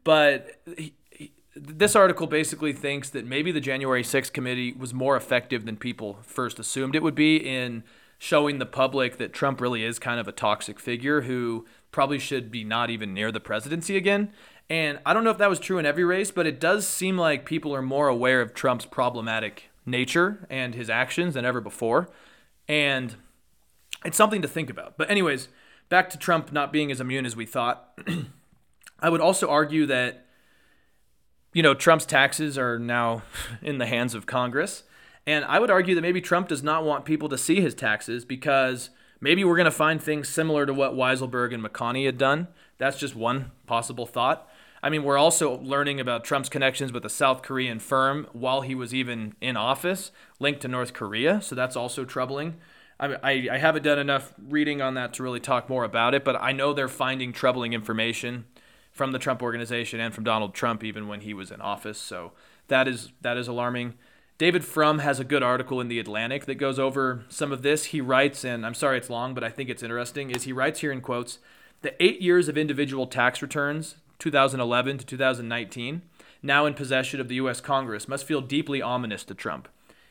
But 0.02 0.62
he, 0.78 0.94
he, 1.10 1.32
this 1.54 1.94
article 1.94 2.26
basically 2.26 2.72
thinks 2.72 3.10
that 3.10 3.26
maybe 3.26 3.52
the 3.52 3.60
January 3.60 4.02
6th 4.02 4.32
committee 4.32 4.72
was 4.72 4.94
more 4.94 5.14
effective 5.14 5.66
than 5.66 5.76
people 5.76 6.20
first 6.22 6.58
assumed 6.58 6.94
it 6.94 7.02
would 7.02 7.14
be 7.14 7.36
in 7.36 7.84
showing 8.16 8.58
the 8.58 8.64
public 8.64 9.18
that 9.18 9.34
Trump 9.34 9.60
really 9.60 9.84
is 9.84 9.98
kind 9.98 10.18
of 10.18 10.26
a 10.26 10.32
toxic 10.32 10.80
figure 10.80 11.20
who 11.20 11.66
probably 11.94 12.18
should 12.18 12.50
be 12.50 12.64
not 12.64 12.90
even 12.90 13.14
near 13.14 13.30
the 13.30 13.38
presidency 13.38 13.96
again. 13.96 14.32
And 14.68 14.98
I 15.06 15.14
don't 15.14 15.22
know 15.22 15.30
if 15.30 15.38
that 15.38 15.48
was 15.48 15.60
true 15.60 15.78
in 15.78 15.86
every 15.86 16.02
race, 16.02 16.32
but 16.32 16.44
it 16.44 16.58
does 16.58 16.88
seem 16.88 17.16
like 17.16 17.46
people 17.46 17.72
are 17.72 17.82
more 17.82 18.08
aware 18.08 18.40
of 18.40 18.52
Trump's 18.52 18.84
problematic 18.84 19.70
nature 19.86 20.44
and 20.50 20.74
his 20.74 20.90
actions 20.90 21.34
than 21.34 21.44
ever 21.44 21.60
before. 21.60 22.10
And 22.66 23.14
it's 24.04 24.16
something 24.16 24.42
to 24.42 24.48
think 24.48 24.70
about. 24.70 24.98
But, 24.98 25.08
anyways, 25.08 25.48
back 25.88 26.10
to 26.10 26.18
Trump 26.18 26.50
not 26.50 26.72
being 26.72 26.90
as 26.90 27.00
immune 27.00 27.26
as 27.26 27.36
we 27.36 27.46
thought. 27.46 27.96
I 28.98 29.08
would 29.08 29.20
also 29.20 29.48
argue 29.48 29.86
that, 29.86 30.26
you 31.52 31.62
know, 31.62 31.74
Trump's 31.74 32.06
taxes 32.06 32.58
are 32.58 32.76
now 32.76 33.22
in 33.62 33.78
the 33.78 33.86
hands 33.86 34.16
of 34.16 34.26
Congress. 34.26 34.82
And 35.28 35.44
I 35.44 35.60
would 35.60 35.70
argue 35.70 35.94
that 35.94 36.02
maybe 36.02 36.20
Trump 36.20 36.48
does 36.48 36.64
not 36.64 36.84
want 36.84 37.04
people 37.04 37.28
to 37.28 37.38
see 37.38 37.60
his 37.60 37.72
taxes 37.72 38.24
because 38.24 38.90
maybe 39.20 39.44
we're 39.44 39.56
going 39.56 39.64
to 39.64 39.70
find 39.70 40.02
things 40.02 40.28
similar 40.28 40.66
to 40.66 40.74
what 40.74 40.94
Weisselberg 40.94 41.54
and 41.54 41.62
McConney 41.62 42.06
had 42.06 42.18
done. 42.18 42.48
That's 42.78 42.98
just 42.98 43.14
one 43.14 43.52
possible 43.66 44.06
thought. 44.06 44.48
I 44.82 44.90
mean, 44.90 45.02
we're 45.02 45.16
also 45.16 45.58
learning 45.60 45.98
about 45.98 46.24
Trump's 46.24 46.50
connections 46.50 46.92
with 46.92 47.06
a 47.06 47.08
South 47.08 47.40
Korean 47.40 47.78
firm 47.78 48.26
while 48.32 48.60
he 48.60 48.74
was 48.74 48.92
even 48.92 49.34
in 49.40 49.56
office, 49.56 50.12
linked 50.38 50.60
to 50.60 50.68
North 50.68 50.92
Korea. 50.92 51.40
So 51.40 51.54
that's 51.54 51.74
also 51.74 52.04
troubling. 52.04 52.56
I, 53.00 53.14
I, 53.22 53.48
I 53.52 53.58
haven't 53.58 53.82
done 53.82 53.98
enough 53.98 54.34
reading 54.38 54.82
on 54.82 54.94
that 54.94 55.14
to 55.14 55.22
really 55.22 55.40
talk 55.40 55.70
more 55.70 55.84
about 55.84 56.12
it, 56.14 56.22
but 56.22 56.36
I 56.40 56.52
know 56.52 56.74
they're 56.74 56.88
finding 56.88 57.32
troubling 57.32 57.72
information 57.72 58.44
from 58.92 59.12
the 59.12 59.18
Trump 59.18 59.42
organization 59.42 60.00
and 60.00 60.14
from 60.14 60.22
Donald 60.22 60.54
Trump 60.54 60.84
even 60.84 61.08
when 61.08 61.20
he 61.20 61.34
was 61.34 61.50
in 61.50 61.60
office. 61.60 61.98
So 61.98 62.32
that 62.68 62.86
is 62.86 63.10
that 63.22 63.36
is 63.36 63.48
alarming. 63.48 63.94
David 64.36 64.64
Frum 64.64 64.98
has 64.98 65.20
a 65.20 65.24
good 65.24 65.44
article 65.44 65.80
in 65.80 65.86
the 65.86 66.00
Atlantic 66.00 66.46
that 66.46 66.56
goes 66.56 66.76
over 66.76 67.24
some 67.28 67.52
of 67.52 67.62
this. 67.62 67.86
He 67.86 68.00
writes, 68.00 68.44
and 68.44 68.66
I'm 68.66 68.74
sorry 68.74 68.98
it's 68.98 69.10
long, 69.10 69.32
but 69.32 69.44
I 69.44 69.48
think 69.48 69.70
it's 69.70 69.82
interesting. 69.82 70.30
Is 70.30 70.42
he 70.42 70.52
writes 70.52 70.80
here 70.80 70.90
in 70.90 71.00
quotes, 71.00 71.38
the 71.82 72.02
eight 72.02 72.20
years 72.20 72.48
of 72.48 72.58
individual 72.58 73.06
tax 73.06 73.42
returns, 73.42 73.94
2011 74.18 74.98
to 74.98 75.06
2019, 75.06 76.02
now 76.42 76.66
in 76.66 76.74
possession 76.74 77.20
of 77.20 77.28
the 77.28 77.36
U.S. 77.36 77.60
Congress, 77.60 78.08
must 78.08 78.26
feel 78.26 78.40
deeply 78.40 78.82
ominous 78.82 79.22
to 79.24 79.34
Trump. 79.34 79.68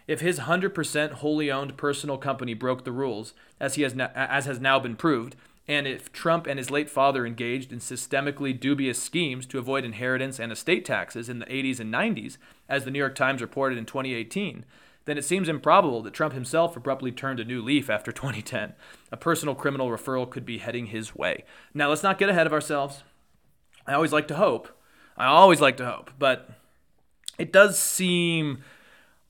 If 0.08 0.22
his 0.22 0.40
100% 0.40 1.12
wholly 1.14 1.52
owned 1.52 1.76
personal 1.76 2.18
company 2.18 2.54
broke 2.54 2.86
the 2.86 2.92
rules, 2.94 3.34
as, 3.60 3.76
he 3.76 3.82
has 3.82 3.94
na- 3.94 4.10
as 4.16 4.46
has 4.46 4.62
now 4.62 4.80
been 4.80 4.96
proved, 4.96 5.36
and 5.68 5.86
if 5.86 6.12
Trump 6.14 6.48
and 6.48 6.58
his 6.58 6.72
late 6.72 6.90
father 6.90 7.26
engaged 7.26 7.74
in 7.74 7.80
systemically 7.80 8.58
dubious 8.58 9.02
schemes 9.02 9.46
to 9.48 9.60
avoid 9.60 9.84
inheritance 9.84 10.40
and 10.40 10.52
estate 10.52 10.86
taxes 10.86 11.28
in 11.28 11.40
the 11.40 11.46
80s 11.46 11.80
and 11.80 11.94
90s, 11.94 12.38
as 12.74 12.86
the 12.86 12.92
New 12.92 13.00
York 13.00 13.14
Times 13.14 13.42
reported 13.42 13.78
in 13.78 13.86
2018, 13.86 14.66
then 15.06 15.18
it 15.18 15.26
seems 15.26 15.48
improbable 15.48 16.02
that 16.02 16.14
Trump 16.14 16.34
himself 16.34 16.76
abruptly 16.76 17.12
turned 17.12 17.40
a 17.40 17.46
new 17.46 17.62
leaf 17.62 17.88
after 17.90 18.12
2010. 18.12 18.74
A 19.12 19.18
personal 19.18 19.54
criminal 19.54 19.90
referral 19.90 20.30
could 20.30 20.46
be 20.46 20.58
heading 20.58 20.88
his 20.88 21.16
way. 21.16 21.44
Now, 21.74 21.90
let's 21.90 22.04
not 22.04 22.18
get 22.18 22.30
ahead 22.30 22.48
of 22.48 22.54
ourselves. 22.54 23.04
I 23.86 23.94
always 23.94 24.12
like 24.12 24.28
to 24.30 24.36
hope. 24.36 24.70
I 25.16 25.26
always 25.26 25.62
like 25.62 25.78
to 25.78 25.86
hope. 25.86 26.12
But 26.18 26.50
it 27.38 27.54
does 27.54 27.78
seem 27.78 28.64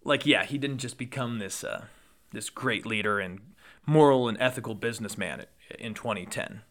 like, 0.05 0.25
yeah, 0.25 0.45
he 0.45 0.57
didn't 0.57 0.77
just 0.77 0.97
become 0.97 1.39
this, 1.39 1.63
uh, 1.63 1.85
this 2.31 2.49
great 2.49 2.85
leader 2.85 3.19
and 3.19 3.41
moral 3.85 4.29
and 4.29 4.37
ethical 4.39 4.75
businessman 4.75 5.45
in 5.77 5.93
2010. 5.93 6.61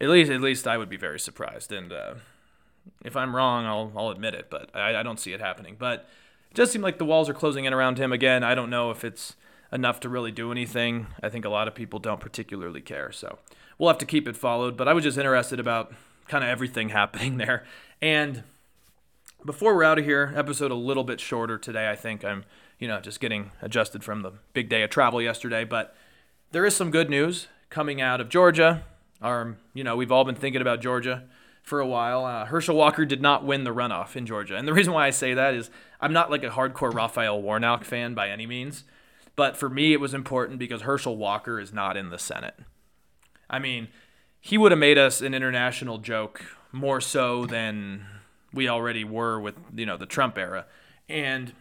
At 0.00 0.08
least, 0.08 0.32
at 0.32 0.40
least 0.40 0.66
I 0.66 0.78
would 0.78 0.88
be 0.88 0.96
very 0.96 1.20
surprised. 1.20 1.70
And 1.70 1.92
uh, 1.92 2.14
if 3.04 3.16
I'm 3.16 3.34
wrong, 3.34 3.66
I'll, 3.66 3.92
I'll 3.96 4.10
admit 4.10 4.34
it. 4.34 4.48
But 4.50 4.70
I, 4.74 5.00
I 5.00 5.02
don't 5.02 5.20
see 5.20 5.32
it 5.32 5.40
happening. 5.40 5.76
But 5.78 6.08
it 6.50 6.54
does 6.54 6.70
seem 6.70 6.82
like 6.82 6.98
the 6.98 7.04
walls 7.04 7.28
are 7.28 7.34
closing 7.34 7.64
in 7.64 7.72
around 7.72 7.98
him 7.98 8.12
again. 8.12 8.42
I 8.44 8.54
don't 8.54 8.70
know 8.70 8.90
if 8.90 9.04
it's 9.04 9.34
enough 9.72 10.00
to 10.00 10.08
really 10.08 10.30
do 10.30 10.52
anything. 10.52 11.06
I 11.22 11.28
think 11.28 11.44
a 11.44 11.48
lot 11.48 11.66
of 11.66 11.74
people 11.74 11.98
don't 11.98 12.20
particularly 12.20 12.80
care. 12.80 13.10
So 13.10 13.38
we'll 13.78 13.88
have 13.88 13.98
to 13.98 14.06
keep 14.06 14.28
it 14.28 14.36
followed. 14.36 14.76
But 14.76 14.88
I 14.88 14.92
was 14.92 15.04
just 15.04 15.18
interested 15.18 15.58
about 15.58 15.92
kind 16.28 16.44
of 16.44 16.50
everything 16.50 16.88
happening 16.90 17.38
there. 17.38 17.64
And 18.00 18.44
before 19.44 19.74
we're 19.74 19.84
out 19.84 19.98
of 19.98 20.04
here, 20.04 20.32
episode 20.36 20.70
a 20.70 20.76
little 20.76 21.04
bit 21.04 21.20
shorter 21.20 21.58
today. 21.58 21.90
I 21.90 21.96
think 21.96 22.24
I'm, 22.24 22.44
you 22.78 22.86
know, 22.86 23.00
just 23.00 23.20
getting 23.20 23.50
adjusted 23.60 24.04
from 24.04 24.22
the 24.22 24.32
big 24.52 24.68
day 24.68 24.82
of 24.82 24.90
travel 24.90 25.20
yesterday. 25.20 25.64
But 25.64 25.96
there 26.52 26.64
is 26.64 26.76
some 26.76 26.90
good 26.90 27.10
news 27.10 27.48
coming 27.70 28.00
out 28.00 28.20
of 28.20 28.28
Georgia. 28.28 28.84
Our, 29.20 29.56
you 29.72 29.84
know, 29.84 29.96
we've 29.96 30.12
all 30.12 30.24
been 30.24 30.34
thinking 30.34 30.60
about 30.60 30.80
Georgia 30.80 31.24
for 31.62 31.80
a 31.80 31.86
while. 31.86 32.24
Uh, 32.24 32.44
Herschel 32.44 32.76
Walker 32.76 33.04
did 33.04 33.22
not 33.22 33.44
win 33.44 33.64
the 33.64 33.74
runoff 33.74 34.16
in 34.16 34.26
Georgia. 34.26 34.56
And 34.56 34.66
the 34.66 34.74
reason 34.74 34.92
why 34.92 35.06
I 35.06 35.10
say 35.10 35.34
that 35.34 35.54
is 35.54 35.70
I'm 36.00 36.12
not 36.12 36.30
like 36.30 36.44
a 36.44 36.50
hardcore 36.50 36.92
Raphael 36.92 37.40
Warnock 37.40 37.84
fan 37.84 38.14
by 38.14 38.28
any 38.28 38.46
means. 38.46 38.84
But 39.34 39.56
for 39.56 39.70
me, 39.70 39.92
it 39.92 40.00
was 40.00 40.12
important 40.12 40.58
because 40.58 40.82
Herschel 40.82 41.16
Walker 41.16 41.58
is 41.58 41.72
not 41.72 41.96
in 41.96 42.10
the 42.10 42.18
Senate. 42.18 42.54
I 43.48 43.58
mean, 43.58 43.88
he 44.40 44.58
would 44.58 44.72
have 44.72 44.78
made 44.78 44.98
us 44.98 45.20
an 45.22 45.32
international 45.32 45.98
joke 45.98 46.44
more 46.72 47.00
so 47.00 47.46
than 47.46 48.06
we 48.52 48.68
already 48.68 49.04
were 49.04 49.40
with, 49.40 49.54
you 49.74 49.86
know, 49.86 49.96
the 49.96 50.06
Trump 50.06 50.36
era. 50.36 50.66
And 51.08 51.52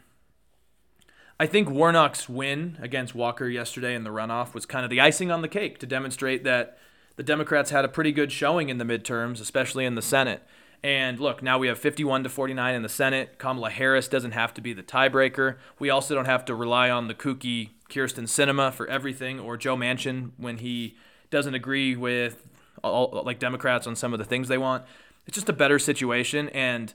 I 1.40 1.46
think 1.46 1.70
Warnock's 1.70 2.28
win 2.28 2.78
against 2.82 3.16
Walker 3.16 3.48
yesterday 3.48 3.96
in 3.96 4.04
the 4.04 4.10
runoff 4.10 4.54
was 4.54 4.66
kind 4.66 4.84
of 4.84 4.90
the 4.90 5.00
icing 5.00 5.32
on 5.32 5.42
the 5.42 5.48
cake 5.48 5.80
to 5.80 5.86
demonstrate 5.86 6.44
that 6.44 6.78
the 7.16 7.24
Democrats 7.24 7.72
had 7.72 7.86
a 7.86 7.90
pretty 7.90 8.12
good 8.12 8.32
showing 8.32 8.70
in 8.70 8.78
the 8.78 8.86
midterms, 8.86 9.42
especially 9.42 9.86
in 9.86 9.96
the 9.96 10.02
Senate. 10.02 10.44
And 10.84 11.20
look, 11.20 11.44
now 11.44 11.60
we 11.60 11.68
have 11.68 11.78
51 11.78 12.24
to 12.24 12.30
49 12.30 12.76
in 12.76 12.82
the 12.82 12.90
Senate. 12.90 13.38
Kamala 13.38 13.70
Harris 13.70 14.08
doesn't 14.08 14.32
have 14.32 14.54
to 14.56 14.62
be 14.62 14.74
the 14.74 14.82
tiebreaker. 14.82 15.58
We 15.78 15.90
also 15.90 16.16
don't 16.16 16.26
have 16.26 16.46
to 16.46 16.56
rely 16.56 16.90
on 16.90 17.08
the 17.08 17.14
kooky 17.14 17.70
Kyrsten 17.90 18.24
Sinema 18.24 18.74
for 18.74 18.88
everything 18.88 19.40
or 19.40 19.58
Joe 19.58 19.76
Manchin 19.76 20.32
when 20.38 20.58
he 20.58 20.96
doesn't 21.30 21.54
agree 21.54 21.96
with 21.96 22.48
all, 22.84 23.22
like 23.26 23.38
Democrats 23.38 23.86
on 23.86 23.96
some 23.96 24.14
of 24.14 24.20
the 24.20 24.26
things 24.26 24.48
they 24.48 24.58
want. 24.58 24.84
It's 25.28 25.36
just 25.36 25.50
a 25.50 25.54
better 25.54 25.78
situation 25.78 26.50
and 26.50 26.94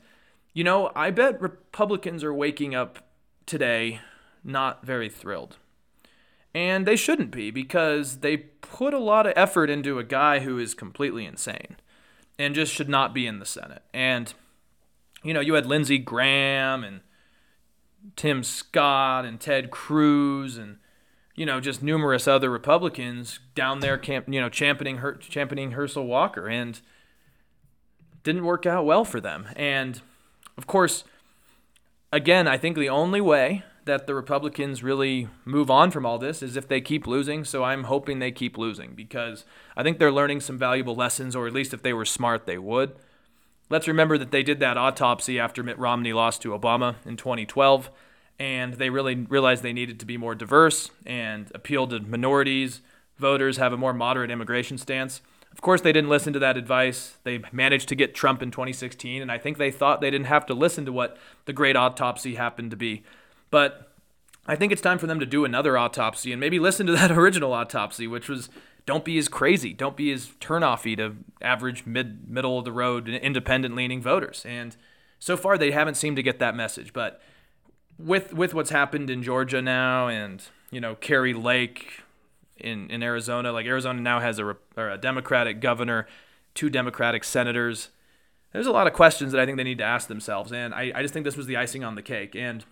you 0.53 0.65
know, 0.65 0.91
I 0.97 1.11
bet 1.11 1.41
Republicans 1.41 2.25
are 2.25 2.33
waking 2.33 2.75
up 2.75 3.01
today 3.45 4.01
not 4.43 4.87
very 4.87 5.11
thrilled. 5.11 5.59
And 6.57 6.87
they 6.87 6.97
shouldn't 6.97 7.33
be 7.33 7.51
because 7.51 8.21
they 8.21 8.39
put 8.39 8.95
a 8.95 8.99
lot 8.99 9.27
of 9.27 9.35
effort 9.37 9.69
into 9.69 9.99
a 9.99 10.05
guy 10.05 10.39
who 10.39 10.59
is 10.59 10.73
completely 10.73 11.27
insane 11.27 11.77
and 12.39 12.55
just 12.55 12.73
should 12.73 12.89
not 12.89 13.13
be 13.13 13.27
in 13.27 13.41
the 13.41 13.45
Senate. 13.45 13.83
And, 13.93 14.33
you 15.23 15.35
know, 15.35 15.41
you 15.41 15.53
had 15.53 15.67
Lindsey 15.67 15.99
Graham 15.99 16.83
and 16.83 17.03
Tim 18.17 18.43
Scott 18.43 19.27
and 19.27 19.39
Ted 19.39 19.71
Cruz 19.71 20.57
and, 20.57 20.79
you 21.35 21.45
know, 21.45 21.61
just 21.61 21.83
numerous 21.83 22.27
other 22.27 22.49
Republicans 22.49 23.39
down 23.55 23.81
there, 23.81 23.99
camp, 23.99 24.25
you 24.27 24.41
know, 24.41 24.49
championing, 24.49 24.97
Her- 24.97 25.17
championing 25.17 25.73
Herschel 25.73 26.07
Walker. 26.07 26.49
And 26.49 26.81
didn't 28.23 28.47
work 28.47 28.65
out 28.65 28.87
well 28.87 29.05
for 29.05 29.21
them. 29.21 29.49
And, 29.57 30.01
of 30.57 30.67
course, 30.67 31.05
again, 32.11 32.49
I 32.49 32.57
think 32.57 32.79
the 32.79 32.89
only 32.89 33.21
way 33.21 33.63
that 33.87 34.07
the 34.07 34.15
Republicans 34.15 34.83
really 34.83 35.29
move 35.45 35.71
on 35.71 35.91
from 35.91 36.05
all 36.05 36.19
this 36.19 36.43
is 36.43 36.57
if 36.57 36.69
they 36.69 36.81
keep 36.81 37.07
losing. 37.07 37.45
So 37.45 37.65
I'm 37.65 37.85
hoping 37.85 38.19
they 38.19 38.33
keep 38.33 38.59
losing 38.59 38.95
because 38.95 39.45
I 39.77 39.83
think 39.83 39.99
they're 39.99 40.13
learning 40.13 40.41
some 40.41 40.59
valuable 40.59 40.95
lessons, 40.95 41.35
or 41.35 41.47
at 41.47 41.53
least 41.53 41.73
if 41.73 41.83
they 41.83 41.93
were 41.93 42.05
smart, 42.05 42.47
they 42.47 42.59
would. 42.59 42.97
Let's 43.71 43.89
remember 43.89 44.19
that 44.19 44.31
they 44.31 44.43
did 44.43 44.61
that 44.61 44.77
autopsy 44.77 45.41
after 45.41 45.63
Mitt 45.63 45.79
Romney 45.79 46.13
lost 46.13 46.43
to 46.43 46.51
Obama 46.51 46.97
in 47.05 47.17
2012, 47.17 47.91
and 48.39 48.75
they 48.75 48.91
really 48.91 49.15
realized 49.15 49.63
they 49.63 49.73
needed 49.73 49.99
to 50.01 50.07
be 50.07 50.17
more 50.17 50.35
diverse 50.35 50.91
and 51.05 51.51
appeal 51.55 51.87
to 51.89 52.01
minorities, 52.01 52.81
voters, 53.19 53.57
have 53.57 53.73
a 53.73 53.77
more 53.77 53.93
moderate 53.93 54.31
immigration 54.31 54.79
stance. 54.79 55.21
Of 55.51 55.63
course, 55.63 55.81
they 55.81 55.93
didn't 55.93 56.11
listen 56.11 56.33
to 56.35 56.39
that 56.41 56.57
advice. 56.57 57.17
They 57.25 57.41
managed 57.51 57.89
to 57.89 57.95
get 57.95 58.15
Trump 58.15 58.43
in 58.43 58.51
2016, 58.51 59.23
and 59.23 59.33
I 59.33 59.39
think 59.39 59.59
they 59.59 59.71
thought 59.71 60.01
they 60.01 60.11
didn't 60.11 60.27
have 60.27 60.47
to 60.47 60.55
listen 60.55 60.85
to 60.85 60.93
what 60.93 61.17
the 61.47 61.53
great 61.53 61.77
autopsy 61.77 62.35
happened 62.35 62.71
to 62.73 62.77
be. 62.77 63.05
But 63.51 63.93
I 64.47 64.57
think 64.57 64.73
it's 64.73 64.83
time 64.83 64.99
for 64.99 65.07
them 65.07 65.21
to 65.21 65.27
do 65.27 65.45
another 65.45 65.77
autopsy 65.77 66.33
and 66.33 66.41
maybe 66.41 66.59
listen 66.59 66.87
to 66.87 66.93
that 66.93 67.11
original 67.17 67.53
autopsy, 67.53 68.07
which 68.07 68.29
was 68.29 68.49
don't 68.87 69.05
be 69.05 69.19
as 69.19 69.29
crazy, 69.29 69.73
don't 69.73 69.97
be 69.97 70.13
as 70.13 70.27
turnoffy 70.41 70.97
to 70.97 71.17
average 71.43 71.85
mid 71.87 72.29
middle 72.31 72.59
of 72.59 72.65
the 72.65 72.73
road 72.73 73.09
independent 73.09 73.75
leaning 73.75 74.01
voters. 74.01 74.45
And 74.47 74.77
so 75.19 75.37
far 75.37 75.59
they 75.59 75.73
haven't 75.73 75.97
seemed 75.97 76.17
to 76.17 76.23
get 76.23 76.39
that 76.39 76.55
message. 76.55 76.93
But 76.93 77.21
with 77.99 78.33
with 78.33 78.55
what's 78.55 78.71
happened 78.71 79.11
in 79.11 79.23
Georgia 79.23 79.61
now 79.61 80.09
and 80.09 80.43
you 80.71 80.81
know 80.81 80.95
Kari 80.95 81.35
Lake 81.35 82.03
in 82.57 82.89
in 82.91 83.03
Arizona, 83.03 83.53
like 83.53 83.67
Arizona 83.67 84.01
now 84.01 84.21
has 84.21 84.39
a, 84.39 84.57
or 84.77 84.91
a 84.91 84.99
Democratic 84.99 85.61
governor, 85.61 86.07
two 86.55 86.71
Democratic 86.71 87.25
senators. 87.25 87.91
There's 88.53 88.67
a 88.67 88.73
lot 88.73 88.87
of 88.87 88.93
questions 88.93 89.33
that 89.33 89.41
I 89.41 89.45
think 89.45 89.59
they 89.59 89.65
need 89.65 89.79
to 89.79 89.85
ask 89.85 90.09
themselves, 90.09 90.53
and 90.53 90.73
I, 90.73 90.93
I 90.95 91.03
just 91.03 91.13
think 91.13 91.25
this 91.25 91.37
was 91.37 91.47
the 91.47 91.57
icing 91.57 91.85
on 91.85 91.95
the 91.95 92.03
cake. 92.03 92.35
And 92.35 92.65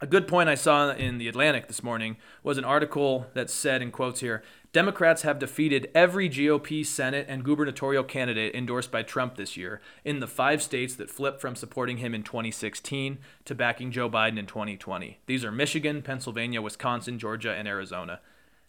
a 0.00 0.06
good 0.06 0.28
point 0.28 0.48
I 0.48 0.54
saw 0.54 0.90
in 0.90 1.18
the 1.18 1.28
Atlantic 1.28 1.68
this 1.68 1.82
morning 1.82 2.18
was 2.42 2.58
an 2.58 2.64
article 2.64 3.26
that 3.34 3.48
said, 3.48 3.80
in 3.80 3.90
quotes 3.90 4.20
here, 4.20 4.42
Democrats 4.72 5.22
have 5.22 5.38
defeated 5.38 5.90
every 5.94 6.28
GOP 6.28 6.84
Senate 6.84 7.24
and 7.30 7.42
gubernatorial 7.42 8.04
candidate 8.04 8.54
endorsed 8.54 8.90
by 8.90 9.02
Trump 9.02 9.36
this 9.36 9.56
year 9.56 9.80
in 10.04 10.20
the 10.20 10.26
five 10.26 10.62
states 10.62 10.94
that 10.96 11.08
flipped 11.08 11.40
from 11.40 11.56
supporting 11.56 11.96
him 11.96 12.14
in 12.14 12.22
2016 12.22 13.18
to 13.46 13.54
backing 13.54 13.90
Joe 13.90 14.10
Biden 14.10 14.38
in 14.38 14.44
2020. 14.44 15.18
These 15.24 15.46
are 15.46 15.52
Michigan, 15.52 16.02
Pennsylvania, 16.02 16.60
Wisconsin, 16.60 17.18
Georgia, 17.18 17.54
and 17.54 17.66
Arizona. 17.66 18.20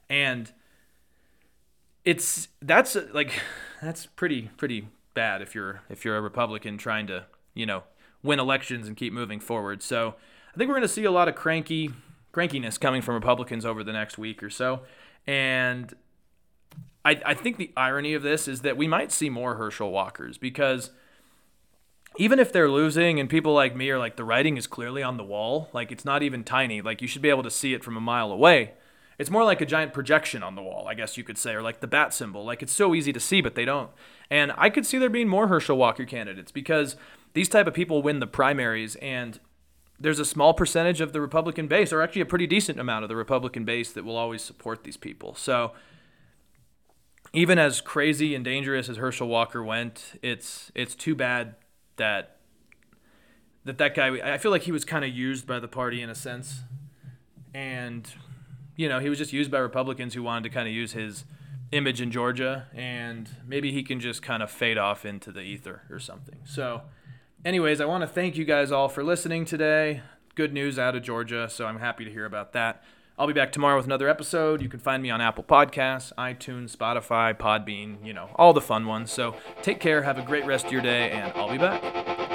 And 0.10 0.54
it's 2.06 2.48
that's 2.62 2.96
like 3.12 3.34
that's 3.82 4.06
pretty 4.06 4.44
pretty 4.56 4.88
bad 5.14 5.42
if 5.42 5.54
you're 5.54 5.82
if 5.90 6.06
you're 6.06 6.16
a 6.16 6.22
Republican 6.22 6.78
trying 6.78 7.08
to, 7.08 7.26
you 7.54 7.66
know, 7.66 7.84
win 8.24 8.40
elections 8.40 8.88
and 8.88 8.96
keep 8.96 9.12
moving 9.12 9.42
forward. 9.42 9.84
So 9.84 10.16
I 10.58 10.60
think 10.60 10.70
we're 10.70 10.78
going 10.78 10.88
to 10.88 10.94
see 10.94 11.04
a 11.04 11.12
lot 11.12 11.28
of 11.28 11.36
cranky 11.36 11.92
crankiness 12.34 12.80
coming 12.80 13.04
from 13.04 13.14
Republicans 13.14 13.64
over 13.64 13.84
the 13.84 13.94
next 13.94 14.18
week 14.18 14.42
or 14.42 14.50
so. 14.50 14.82
And 15.28 15.94
I, 17.06 17.22
I 17.24 17.34
think 17.36 17.58
the 17.58 17.72
irony 17.78 18.16
of 18.16 18.24
this 18.24 18.48
is 18.48 18.62
that 18.62 18.76
we 18.76 18.88
might 18.88 19.12
see 19.12 19.30
more 19.30 19.54
Herschel 19.54 19.92
Walkers 19.92 20.40
because 20.40 20.90
even 22.16 22.40
if 22.40 22.52
they're 22.52 22.72
losing 22.72 23.20
and 23.20 23.30
people 23.30 23.54
like 23.54 23.76
me 23.76 23.92
are 23.92 24.00
like, 24.00 24.16
the 24.16 24.24
writing 24.24 24.58
is 24.58 24.66
clearly 24.66 25.04
on 25.04 25.18
the 25.18 25.24
wall, 25.24 25.70
like 25.74 25.92
it's 25.92 26.06
not 26.06 26.24
even 26.24 26.44
tiny, 26.44 26.82
like 26.82 27.04
you 27.04 27.08
should 27.08 27.22
be 27.22 27.30
able 27.30 27.44
to 27.44 27.52
see 27.52 27.76
it 27.76 27.84
from 27.84 27.96
a 27.96 28.02
mile 28.02 28.32
away. 28.32 28.72
It's 29.20 29.30
more 29.30 29.44
like 29.44 29.62
a 29.62 29.66
giant 29.66 29.94
projection 29.94 30.42
on 30.42 30.56
the 30.56 30.64
wall, 30.64 30.88
I 30.88 30.96
guess 30.96 31.18
you 31.18 31.24
could 31.24 31.38
say, 31.38 31.54
or 31.54 31.62
like 31.62 31.82
the 31.82 31.88
bat 31.88 32.16
symbol. 32.16 32.44
Like 32.44 32.64
it's 32.64 32.74
so 32.74 32.96
easy 32.96 33.14
to 33.14 33.20
see, 33.20 33.42
but 33.42 33.54
they 33.54 33.66
don't. 33.66 33.92
And 34.32 34.52
I 34.58 34.72
could 34.72 34.88
see 34.88 34.98
there 34.98 35.08
being 35.08 35.30
more 35.30 35.50
Herschel 35.50 35.78
Walker 35.78 36.06
candidates 36.06 36.52
because 36.52 36.96
these 37.34 37.48
type 37.48 37.68
of 37.68 37.76
people 37.76 38.02
win 38.02 38.20
the 38.20 38.26
primaries 38.26 38.96
and 38.96 39.40
there's 40.00 40.20
a 40.20 40.26
small 40.26 40.54
percentage 40.54 41.02
of 41.02 41.14
the 41.14 41.22
Republican 41.22 41.68
base, 41.68 41.92
or 41.92 42.02
actually 42.02 42.22
a 42.22 42.26
pretty 42.26 42.48
decent 42.48 42.80
amount 42.80 43.04
of 43.04 43.10
the 43.10 43.16
Republican 43.16 43.66
base, 43.66 43.92
that 43.94 44.06
will 44.06 44.16
always 44.16 44.42
support 44.42 44.84
these 44.84 44.98
people. 44.98 45.34
So 45.36 45.74
even 47.34 47.60
as 47.60 47.82
crazy 47.82 48.36
and 48.36 48.46
dangerous 48.46 48.90
as 48.90 48.98
Herschel 48.98 49.28
Walker 49.28 49.64
went, 49.64 50.20
it's 50.22 50.72
it's 50.76 50.96
too 50.96 51.16
bad 51.16 51.56
that 51.98 52.38
that 53.66 53.78
that 53.78 53.96
guy. 53.96 54.34
I 54.34 54.38
feel 54.38 54.52
like 54.52 54.64
he 54.64 54.72
was 54.72 54.86
kind 54.86 55.04
of 55.04 55.12
used 55.12 55.46
by 55.46 55.60
the 55.60 55.68
party 55.68 56.02
in 56.02 56.10
a 56.10 56.16
sense, 56.16 56.62
and 57.54 58.12
you 58.76 58.88
know 58.88 59.00
he 59.00 59.10
was 59.10 59.18
just 59.18 59.34
used 59.34 59.52
by 59.52 59.60
Republicans 59.60 60.14
who 60.14 60.24
wanted 60.24 60.44
to 60.44 60.50
kind 60.50 60.68
of 60.68 60.74
use 60.74 60.94
his 60.94 61.26
image 61.72 62.02
in 62.02 62.12
Georgia, 62.12 62.68
and 62.74 63.30
maybe 63.46 63.72
he 63.72 63.84
can 63.84 64.00
just 64.00 64.22
kind 64.22 64.42
of 64.42 64.50
fade 64.50 64.78
off 64.78 65.06
into 65.06 65.32
the 65.32 65.42
ether 65.42 65.82
or 65.90 66.00
something. 66.00 66.40
So, 66.46 66.84
anyways, 67.48 67.80
I 67.80 67.86
want 67.86 68.02
to 68.02 68.08
thank 68.08 68.36
you 68.36 68.44
guys 68.44 68.72
all 68.74 68.90
for 68.90 69.04
listening 69.04 69.46
today. 69.46 70.02
Good 70.36 70.52
news 70.52 70.78
out 70.78 70.96
of 70.96 71.02
Georgia, 71.02 71.48
so 71.50 71.66
I'm 71.66 71.80
happy 71.80 72.04
to 72.04 72.12
hear 72.12 72.26
about 72.26 72.52
that. 72.54 72.84
I'll 73.18 73.26
be 73.26 73.34
back 73.34 73.52
tomorrow 73.52 73.78
with 73.78 73.86
another 73.86 74.10
episode. 74.10 74.62
You 74.62 74.70
can 74.70 74.82
find 74.82 75.02
me 75.02 75.10
on 75.10 75.22
Apple 75.22 75.46
Podcasts, 75.46 76.12
iTunes, 76.18 76.76
Spotify, 76.76 77.34
Podbean, 77.34 78.06
you 78.06 78.14
know, 78.14 78.30
all 78.36 78.54
the 78.54 78.62
fun 78.62 78.86
ones. 78.86 79.12
So 79.12 79.36
take 79.64 79.80
care, 79.80 80.04
have 80.04 80.20
a 80.20 80.24
great 80.24 80.46
rest 80.46 80.66
of 80.66 80.72
your 80.74 80.82
day, 80.82 81.10
and 81.10 81.32
I'll 81.36 81.50
be 81.50 81.58
back. 81.58 82.27